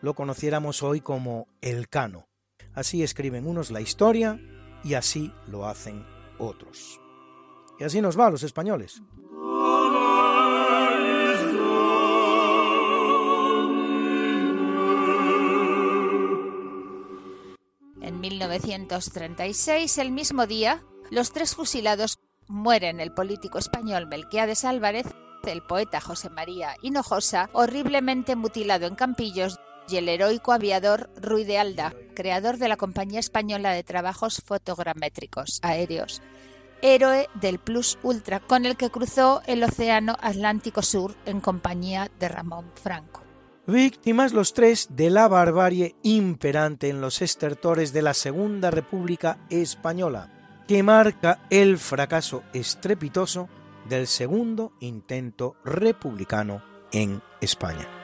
lo 0.00 0.14
conociéramos 0.14 0.82
hoy 0.82 1.00
como 1.00 1.46
el 1.60 1.88
cano. 1.88 2.26
Así 2.74 3.02
escriben 3.02 3.46
unos 3.46 3.70
la 3.70 3.80
historia 3.80 4.40
y 4.82 4.94
así 4.94 5.32
lo 5.46 5.66
hacen 5.66 6.04
otros. 6.38 7.00
Y 7.78 7.84
así 7.84 8.00
nos 8.00 8.18
va 8.18 8.26
a 8.26 8.30
los 8.30 8.42
españoles. 8.42 9.02
1936, 18.22 19.98
el 19.98 20.12
mismo 20.12 20.46
día, 20.46 20.82
los 21.10 21.32
tres 21.32 21.56
fusilados 21.56 22.18
mueren 22.46 23.00
el 23.00 23.12
político 23.12 23.58
español 23.58 24.06
Melquiades 24.06 24.64
Álvarez, 24.64 25.06
el 25.44 25.62
poeta 25.62 26.00
José 26.00 26.30
María 26.30 26.76
Hinojosa, 26.82 27.50
horriblemente 27.52 28.36
mutilado 28.36 28.86
en 28.86 28.94
Campillos, 28.94 29.58
y 29.88 29.96
el 29.96 30.08
heroico 30.08 30.52
aviador 30.52 31.10
Ruy 31.16 31.42
de 31.42 31.58
Alda, 31.58 31.92
creador 32.14 32.58
de 32.58 32.68
la 32.68 32.76
Compañía 32.76 33.18
Española 33.18 33.72
de 33.72 33.82
Trabajos 33.82 34.40
Fotogramétricos 34.46 35.58
Aéreos, 35.62 36.22
héroe 36.80 37.28
del 37.34 37.58
Plus 37.58 37.98
Ultra, 38.04 38.38
con 38.38 38.64
el 38.64 38.76
que 38.76 38.90
cruzó 38.90 39.42
el 39.46 39.64
Océano 39.64 40.16
Atlántico 40.20 40.82
Sur 40.82 41.16
en 41.26 41.40
compañía 41.40 42.08
de 42.20 42.28
Ramón 42.28 42.70
Franco. 42.80 43.21
Víctimas 43.66 44.32
los 44.32 44.54
tres 44.54 44.88
de 44.90 45.08
la 45.08 45.28
barbarie 45.28 45.94
imperante 46.02 46.88
en 46.88 47.00
los 47.00 47.22
estertores 47.22 47.92
de 47.92 48.02
la 48.02 48.12
Segunda 48.12 48.72
República 48.72 49.38
Española, 49.50 50.64
que 50.66 50.82
marca 50.82 51.46
el 51.48 51.78
fracaso 51.78 52.42
estrepitoso 52.52 53.48
del 53.88 54.08
segundo 54.08 54.72
intento 54.80 55.54
republicano 55.64 56.60
en 56.90 57.22
España. 57.40 58.01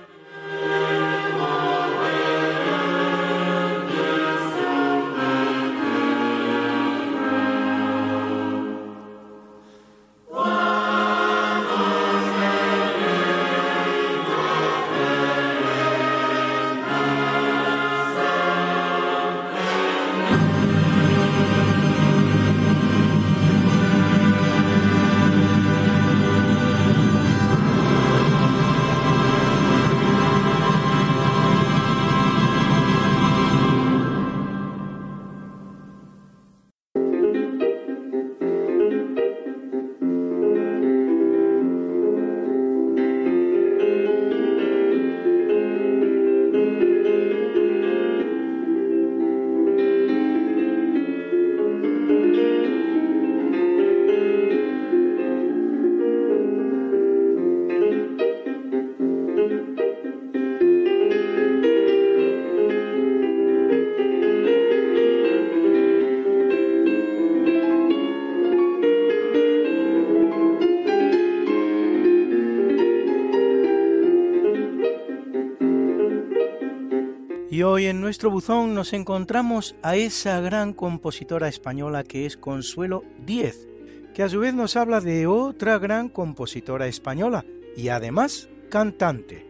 Y 77.59 77.65
hoy 77.65 77.87
en 77.87 78.01
nuestro 78.01 78.31
buzón 78.31 78.73
nos 78.73 78.93
encontramos 78.93 79.75
a 79.83 79.97
esa 79.97 80.39
gran 80.41 80.73
compositora 80.73 81.49
española 81.49 82.05
que 82.05 82.25
es 82.25 82.37
Consuelo 82.37 83.03
Díez, 83.27 83.67
que 84.15 84.23
a 84.23 84.29
su 84.29 84.39
vez 84.39 84.55
nos 84.55 84.77
habla 84.77 85.01
de 85.01 85.27
otra 85.27 85.77
gran 85.81 86.09
compositora 86.09 86.87
española 86.87 87.45
y 87.77 87.89
además 87.89 88.49
cantante. 88.71 89.45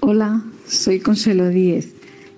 Hola, 0.00 0.44
soy 0.66 1.00
Consuelo 1.00 1.48
Díez 1.48 1.94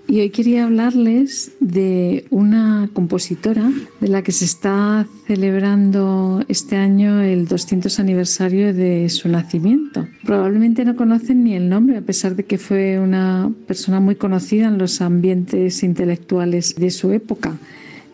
y 0.07 0.21
hoy 0.21 0.31
quería 0.31 0.65
hablarles 0.65 1.53
de 1.61 2.27
una 2.31 2.91
compositora 2.93 3.71
de 4.01 4.09
la 4.09 4.23
que 4.23 4.33
se 4.33 4.45
está 4.45 5.07
celebrando 5.27 6.45
este 6.49 6.77
año 6.77 7.23
el 7.23 7.49
200 7.49 7.99
aniversario 7.99 8.75
de 8.75 9.09
su 9.09 9.29
nacimiento. 9.29 10.07
Probablemente 10.25 10.85
no 10.85 10.97
conocen 10.97 11.45
ni 11.45 11.55
el 11.55 11.69
nombre, 11.69 11.97
a 11.97 12.03
pesar 12.03 12.37
de 12.37 12.45
que 12.45 12.59
fue 12.59 12.99
una 13.01 13.51
persona 13.67 14.01
muy 14.01 14.17
conocida 14.17 14.69
en 14.69 14.79
los 14.79 15.01
ambientes 15.01 15.83
intelectuales 15.83 16.77
de 16.77 16.91
su 16.91 17.13
época. 17.13 17.57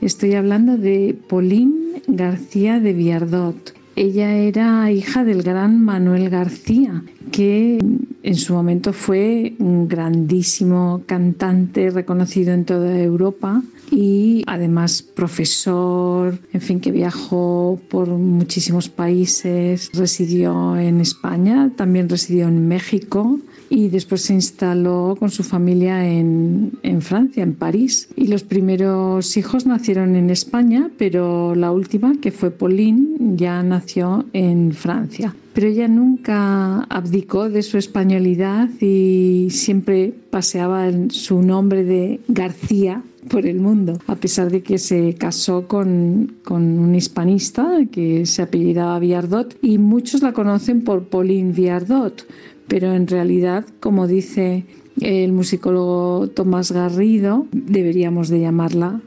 Estoy 0.01 0.35
hablando 0.35 0.79
de 0.79 1.19
Pauline 1.29 2.03
García 2.07 2.81
de 2.81 2.93
Viardot. 2.93 3.80
Ella 4.01 4.35
era 4.35 4.91
hija 4.91 5.25
del 5.25 5.43
gran 5.43 5.85
Manuel 5.85 6.31
García, 6.31 7.05
que 7.31 7.77
en 8.23 8.35
su 8.35 8.55
momento 8.55 8.95
fue 8.95 9.57
un 9.59 9.89
grandísimo 9.89 11.03
cantante 11.05 11.91
reconocido 11.91 12.55
en 12.55 12.65
toda 12.65 12.99
Europa 12.99 13.63
y 13.91 14.43
además 14.47 15.03
profesor, 15.03 16.39
en 16.51 16.63
fin, 16.63 16.81
que 16.81 16.93
viajó 16.93 17.79
por 17.91 18.09
muchísimos 18.09 18.89
países, 18.89 19.91
residió 19.93 20.79
en 20.79 21.03
España, 21.03 21.71
también 21.77 22.09
residió 22.09 22.49
en 22.49 22.69
México 22.69 23.39
y 23.71 23.89
después 23.89 24.23
se 24.23 24.35
instaló 24.35 25.17
con 25.19 25.31
su 25.31 25.45
familia 25.45 26.07
en, 26.07 26.73
en, 26.83 27.01
Francia, 27.01 27.45
en 27.45 27.55
París. 27.55 28.09
Y 28.17 28.27
los 28.27 28.43
primeros 28.43 29.37
hijos 29.37 29.65
nacieron 29.65 30.17
en 30.17 30.29
España, 30.29 30.91
pero 30.99 31.55
la 31.55 31.71
última, 31.71 32.15
que 32.21 32.33
fue 32.33 32.51
Pauline, 32.51 33.37
ya 33.37 33.63
nació 33.63 34.27
en 34.33 34.73
Francia. 34.73 35.35
Pero 35.55 35.69
ella 35.69 35.89
nunca 35.89 36.83
abdicó 36.85 37.49
de 37.49 37.63
su 37.63 37.79
españolidad 37.79 38.69
y 38.81 39.49
siempre 39.51 40.13
paseaba 40.31 40.91
su 41.11 41.41
nombre 41.41 41.85
de 41.85 42.21
García 42.29 43.03
por 43.29 43.47
el 43.47 43.61
mundo, 43.61 43.99
a 44.07 44.17
pesar 44.17 44.51
de 44.51 44.63
que 44.63 44.79
se 44.79 45.15
casó 45.15 45.69
con, 45.69 46.37
con 46.45 46.79
un 46.79 46.95
hispanista 46.95 47.81
que 47.91 48.27
se 48.27 48.43
apellidaba 48.43 48.99
Viardot 48.99 49.57
y 49.63 49.79
muchos 49.79 50.23
la 50.23 50.33
conocen 50.33 50.83
por 50.83 51.05
Pauline 51.05 51.53
Viardot 51.53 52.25
pero 52.71 52.95
en 52.95 53.09
realidad, 53.09 53.67
como 53.81 54.07
dice 54.07 54.65
el 55.01 55.33
musicólogo 55.33 56.29
Tomás 56.29 56.71
Garrido, 56.71 57.49
deberíamos 57.51 58.29
de 58.29 58.43
llamarla 58.43 59.01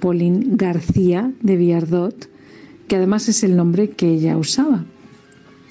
Pauline 0.00 0.50
García 0.52 1.32
de 1.42 1.56
Viardot, 1.56 2.30
que 2.86 2.94
además 2.94 3.28
es 3.28 3.42
el 3.42 3.56
nombre 3.56 3.90
que 3.90 4.08
ella 4.08 4.38
usaba. 4.38 4.84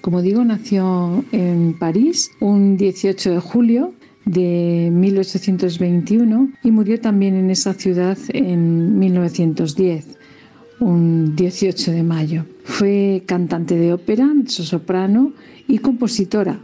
Como 0.01 0.21
digo, 0.21 0.43
nació 0.43 1.23
en 1.31 1.79
París 1.79 2.29
un 2.41 2.75
18 2.75 3.31
de 3.31 3.39
julio 3.39 3.93
de 4.25 4.91
1821 4.93 6.51
y 6.61 6.71
murió 6.71 6.99
también 6.99 7.35
en 7.35 7.51
esa 7.51 7.73
ciudad 7.73 8.17
en 8.33 8.99
1910, 8.99 10.17
un 10.81 11.37
18 11.37 11.91
de 11.91 12.03
mayo. 12.03 12.45
Fue 12.65 13.23
cantante 13.25 13.75
de 13.75 13.93
ópera, 13.93 14.29
soprano 14.45 15.31
y 15.69 15.77
compositora, 15.77 16.59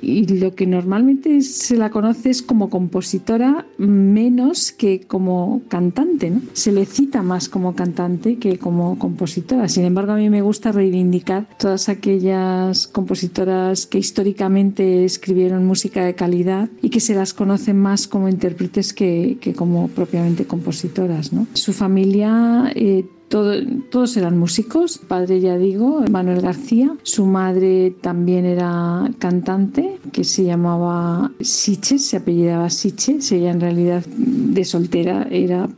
y 0.00 0.26
lo 0.26 0.54
que 0.54 0.66
normalmente 0.66 1.40
se 1.42 1.76
la 1.76 1.90
conoce 1.90 2.30
es 2.30 2.42
como 2.42 2.70
compositora 2.70 3.66
menos 3.78 4.72
que 4.72 5.00
como 5.00 5.62
cantante, 5.68 6.30
¿no? 6.30 6.42
Se 6.52 6.72
le 6.72 6.84
cita 6.84 7.22
más 7.22 7.48
como 7.48 7.74
cantante 7.74 8.36
que 8.36 8.58
como 8.58 8.98
compositora. 8.98 9.68
Sin 9.68 9.84
embargo, 9.84 10.12
a 10.12 10.16
mí 10.16 10.28
me 10.30 10.42
gusta 10.42 10.72
reivindicar 10.72 11.48
todas 11.58 11.88
aquellas 11.88 12.86
compositoras 12.86 13.86
que 13.86 13.98
históricamente 13.98 15.04
escribieron 15.04 15.66
música 15.66 16.04
de 16.04 16.14
calidad 16.14 16.68
y 16.82 16.90
que 16.90 17.00
se 17.00 17.14
las 17.14 17.32
conocen 17.34 17.78
más 17.78 18.06
como 18.06 18.28
intérpretes 18.28 18.92
que, 18.92 19.38
que 19.40 19.54
como 19.54 19.88
propiamente 19.88 20.44
compositoras, 20.44 21.32
¿no? 21.32 21.46
Su 21.54 21.72
familia 21.72 22.72
eh, 22.74 23.06
todos 23.28 24.16
eran 24.16 24.38
músicos. 24.38 24.98
Padre, 24.98 25.40
ya 25.40 25.56
digo, 25.56 26.04
Manuel 26.10 26.40
García. 26.40 26.96
Su 27.02 27.26
madre 27.26 27.94
también 28.00 28.44
era 28.44 29.10
cantante, 29.18 29.98
que 30.12 30.24
se 30.24 30.44
llamaba 30.44 31.32
Siches, 31.40 32.06
se 32.06 32.18
apellidaba 32.18 32.70
Siches. 32.70 33.32
Ella 33.32 33.50
en 33.50 33.60
realidad 33.60 34.04
de 34.06 34.64
soltera 34.64 35.26
era 35.30 35.68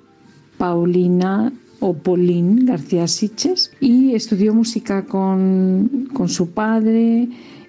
Paulina 0.58 1.52
o 1.80 1.94
Paulín 1.94 2.66
García 2.66 3.06
Siches 3.06 3.70
y 3.80 4.14
estudió 4.14 4.54
música 4.54 5.04
con, 5.04 6.08
con 6.12 6.28
su 6.28 6.50
padre 6.50 7.28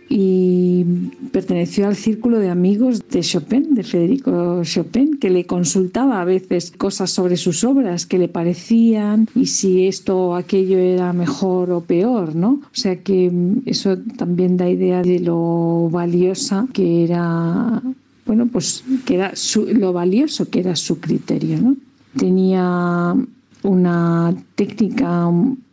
y 0.09 0.85
perteneció 1.31 1.87
al 1.87 1.95
círculo 1.95 2.39
de 2.39 2.49
amigos 2.49 3.07
de 3.09 3.21
Chopin, 3.21 3.75
de 3.75 3.83
Federico 3.83 4.63
Chopin, 4.63 5.17
que 5.17 5.29
le 5.29 5.45
consultaba 5.45 6.21
a 6.21 6.25
veces 6.25 6.71
cosas 6.71 7.11
sobre 7.11 7.37
sus 7.37 7.63
obras 7.63 8.05
que 8.05 8.17
le 8.17 8.27
parecían 8.27 9.27
y 9.35 9.47
si 9.47 9.87
esto 9.87 10.17
o 10.17 10.35
aquello 10.35 10.77
era 10.77 11.11
mejor 11.13 11.71
o 11.71 11.81
peor, 11.81 12.35
¿no? 12.35 12.61
O 12.63 12.75
sea 12.75 12.97
que 13.03 13.31
eso 13.65 13.97
también 14.17 14.57
da 14.57 14.69
idea 14.69 15.01
de 15.01 15.19
lo 15.19 15.89
valiosa 15.91 16.67
que 16.73 17.03
era, 17.03 17.81
bueno, 18.25 18.47
pues 18.47 18.83
que 19.05 19.15
era 19.15 19.33
lo 19.73 19.93
valioso 19.93 20.49
que 20.49 20.59
era 20.59 20.75
su 20.75 20.99
criterio, 20.99 21.59
¿no? 21.61 21.75
Tenía 22.17 23.15
una 23.63 24.33
técnica 24.55 25.29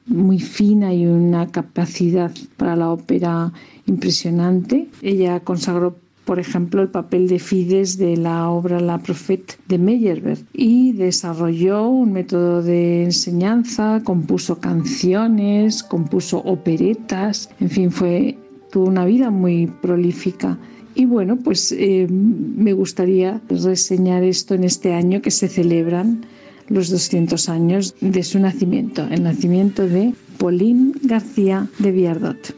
muy 0.06 0.38
fina 0.38 0.92
y 0.92 1.06
una 1.06 1.48
capacidad 1.48 2.32
para 2.56 2.76
la 2.76 2.90
ópera 2.90 3.52
impresionante. 3.86 4.88
Ella 5.02 5.40
consagró 5.40 5.96
por 6.24 6.38
ejemplo, 6.38 6.80
el 6.80 6.88
papel 6.88 7.28
de 7.28 7.38
Fides 7.38 7.98
de 7.98 8.16
la 8.16 8.48
obra 8.48 8.80
La 8.80 8.98
Prophète 8.98 9.58
de 9.68 9.78
Meyerbeer 9.78 10.38
y 10.54 10.92
desarrolló 10.92 11.86
un 11.86 12.12
método 12.12 12.62
de 12.62 13.04
enseñanza, 13.04 14.00
compuso 14.04 14.58
canciones, 14.58 15.82
compuso 15.82 16.38
operetas, 16.38 17.50
en 17.60 17.68
fin, 17.68 17.90
fue 17.90 18.38
tuvo 18.70 18.86
una 18.86 19.04
vida 19.04 19.30
muy 19.30 19.66
prolífica. 19.66 20.58
Y 20.94 21.06
bueno, 21.06 21.36
pues 21.36 21.72
eh, 21.72 22.06
me 22.08 22.72
gustaría 22.72 23.40
reseñar 23.48 24.24
esto 24.24 24.54
en 24.54 24.64
este 24.64 24.94
año 24.94 25.20
que 25.20 25.30
se 25.30 25.48
celebran 25.48 26.24
los 26.68 26.90
200 26.90 27.48
años 27.48 27.94
de 28.00 28.22
su 28.22 28.38
nacimiento, 28.38 29.06
el 29.10 29.22
nacimiento 29.22 29.86
de 29.86 30.14
Pauline 30.38 30.92
García 31.02 31.68
de 31.78 31.92
Viardot. 31.92 32.54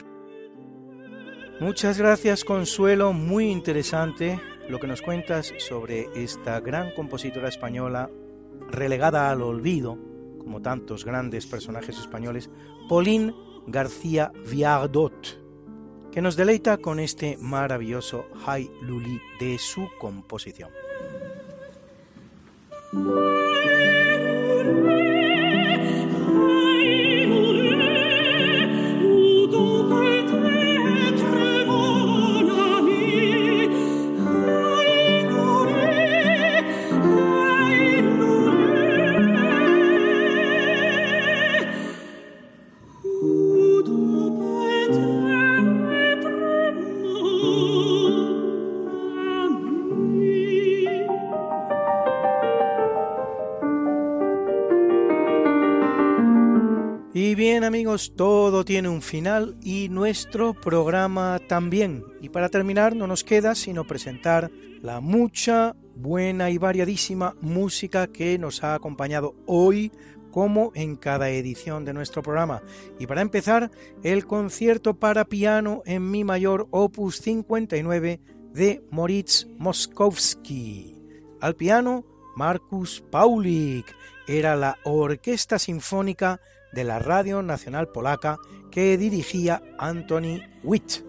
Muchas 1.60 1.98
gracias 1.98 2.44
Consuelo, 2.44 3.12
muy 3.12 3.46
interesante 3.46 4.38
lo 4.68 4.78
que 4.78 4.86
nos 4.86 5.00
cuentas 5.00 5.54
sobre 5.58 6.08
esta 6.14 6.60
gran 6.60 6.90
compositora 6.92 7.48
española 7.48 8.10
relegada 8.68 9.30
al 9.30 9.42
olvido, 9.42 9.98
como 10.38 10.60
tantos 10.60 11.04
grandes 11.04 11.46
personajes 11.46 11.98
españoles, 11.98 12.50
Pauline 12.88 13.32
García 13.66 14.32
Viardot, 14.50 15.40
que 16.12 16.20
nos 16.20 16.36
deleita 16.36 16.78
con 16.78 17.00
este 17.00 17.36
maravilloso 17.40 18.26
High 18.44 18.70
Luli 18.82 19.20
de 19.40 19.58
su 19.58 19.88
composición. 19.98 20.70
Ooh. 22.94 23.26
Amigos, 57.64 58.12
todo 58.16 58.64
tiene 58.64 58.88
un 58.88 59.02
final 59.02 59.56
y 59.62 59.88
nuestro 59.88 60.54
programa 60.54 61.40
también. 61.48 62.04
Y 62.20 62.28
para 62.28 62.48
terminar 62.48 62.94
no 62.96 63.06
nos 63.06 63.24
queda 63.24 63.54
sino 63.54 63.86
presentar 63.86 64.50
la 64.82 65.00
mucha, 65.00 65.76
buena 65.94 66.50
y 66.50 66.58
variadísima 66.58 67.34
música 67.40 68.06
que 68.08 68.38
nos 68.38 68.62
ha 68.64 68.74
acompañado 68.74 69.34
hoy 69.46 69.92
como 70.30 70.72
en 70.74 70.96
cada 70.96 71.30
edición 71.30 71.84
de 71.84 71.94
nuestro 71.94 72.22
programa. 72.22 72.62
Y 72.98 73.06
para 73.06 73.22
empezar, 73.22 73.70
el 74.02 74.26
concierto 74.26 74.98
para 74.98 75.24
piano 75.24 75.82
en 75.86 76.10
mi 76.10 76.24
mayor 76.24 76.68
opus 76.70 77.16
59 77.20 78.20
de 78.52 78.84
Moritz 78.90 79.46
Moskowski. 79.56 81.00
Al 81.40 81.54
piano, 81.54 82.04
Marcus 82.36 83.02
Paulik. 83.10 83.86
Era 84.28 84.56
la 84.56 84.78
Orquesta 84.84 85.58
Sinfónica 85.58 86.40
de 86.76 86.84
la 86.84 87.00
Radio 87.00 87.42
Nacional 87.42 87.88
Polaca 87.88 88.38
que 88.70 88.96
dirigía 88.98 89.62
Anthony 89.78 90.42
Witt. 90.62 91.02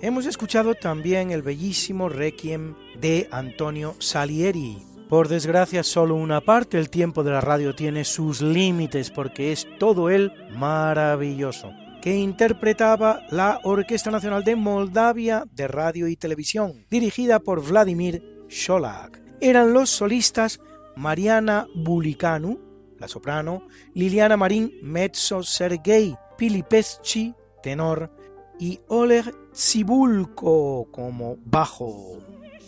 Hemos 0.00 0.26
escuchado 0.26 0.74
también 0.74 1.30
el 1.30 1.42
bellísimo 1.42 2.08
Requiem 2.08 2.74
de 2.98 3.28
Antonio 3.30 3.94
Salieri. 3.98 4.78
Por 5.08 5.28
desgracia, 5.28 5.82
solo 5.82 6.14
una 6.14 6.40
parte, 6.40 6.78
el 6.78 6.88
tiempo 6.88 7.22
de 7.22 7.30
la 7.30 7.42
radio 7.42 7.74
tiene 7.74 8.04
sus 8.04 8.40
límites 8.40 9.10
porque 9.10 9.52
es 9.52 9.66
todo 9.78 10.08
él 10.08 10.32
maravilloso, 10.56 11.70
que 12.00 12.16
interpretaba 12.16 13.20
la 13.30 13.60
Orquesta 13.64 14.10
Nacional 14.10 14.44
de 14.44 14.56
Moldavia 14.56 15.44
de 15.52 15.68
Radio 15.68 16.08
y 16.08 16.16
Televisión, 16.16 16.86
dirigida 16.90 17.38
por 17.38 17.62
Vladimir 17.62 18.46
Sholak. 18.48 19.20
Eran 19.40 19.74
los 19.74 19.90
solistas 19.90 20.58
Mariana 20.96 21.66
Bulikanu, 21.74 22.73
soprano, 23.08 23.66
Liliana 23.94 24.36
Marín, 24.36 24.72
mezzo, 24.82 25.42
Sergei 25.42 26.16
Pilipeschi, 26.36 27.34
tenor, 27.62 28.10
y 28.58 28.80
Oleg 28.88 29.34
Tsibulko 29.52 30.88
como 30.90 31.36
bajo. 31.44 32.18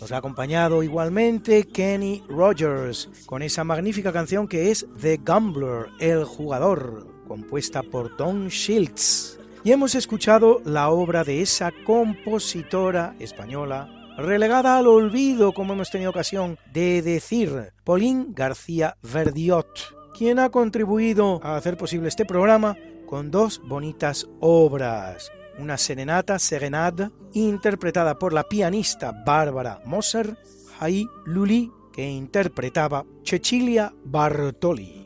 Nos 0.00 0.12
ha 0.12 0.18
acompañado 0.18 0.82
igualmente 0.82 1.64
Kenny 1.64 2.22
Rogers 2.28 3.08
con 3.24 3.42
esa 3.42 3.64
magnífica 3.64 4.12
canción 4.12 4.46
que 4.46 4.70
es 4.70 4.86
The 5.00 5.20
Gambler, 5.22 5.86
el 6.00 6.24
jugador, 6.24 7.06
compuesta 7.26 7.82
por 7.82 8.16
Don 8.16 8.50
Schiltz. 8.50 9.38
Y 9.64 9.72
hemos 9.72 9.94
escuchado 9.94 10.60
la 10.64 10.90
obra 10.90 11.24
de 11.24 11.40
esa 11.40 11.72
compositora 11.84 13.16
española 13.18 13.90
relegada 14.16 14.78
al 14.78 14.86
olvido, 14.86 15.52
como 15.52 15.72
hemos 15.72 15.90
tenido 15.90 16.10
ocasión 16.10 16.58
de 16.72 17.02
decir, 17.02 17.72
Pauline 17.84 18.26
García 18.30 18.96
Verdiot 19.02 19.95
quien 20.16 20.38
ha 20.38 20.48
contribuido 20.48 21.40
a 21.42 21.56
hacer 21.56 21.76
posible 21.76 22.08
este 22.08 22.24
programa 22.24 22.76
con 23.06 23.30
dos 23.30 23.60
bonitas 23.64 24.26
obras. 24.40 25.30
Una 25.58 25.76
serenata, 25.76 26.38
Serenade, 26.38 27.10
interpretada 27.34 28.18
por 28.18 28.32
la 28.32 28.44
pianista 28.44 29.12
Bárbara 29.12 29.80
Moser, 29.84 30.36
Hai 30.80 31.06
Luli, 31.24 31.70
que 31.92 32.08
interpretaba 32.08 33.04
Cecilia 33.24 33.94
Bartoli. 34.04 35.05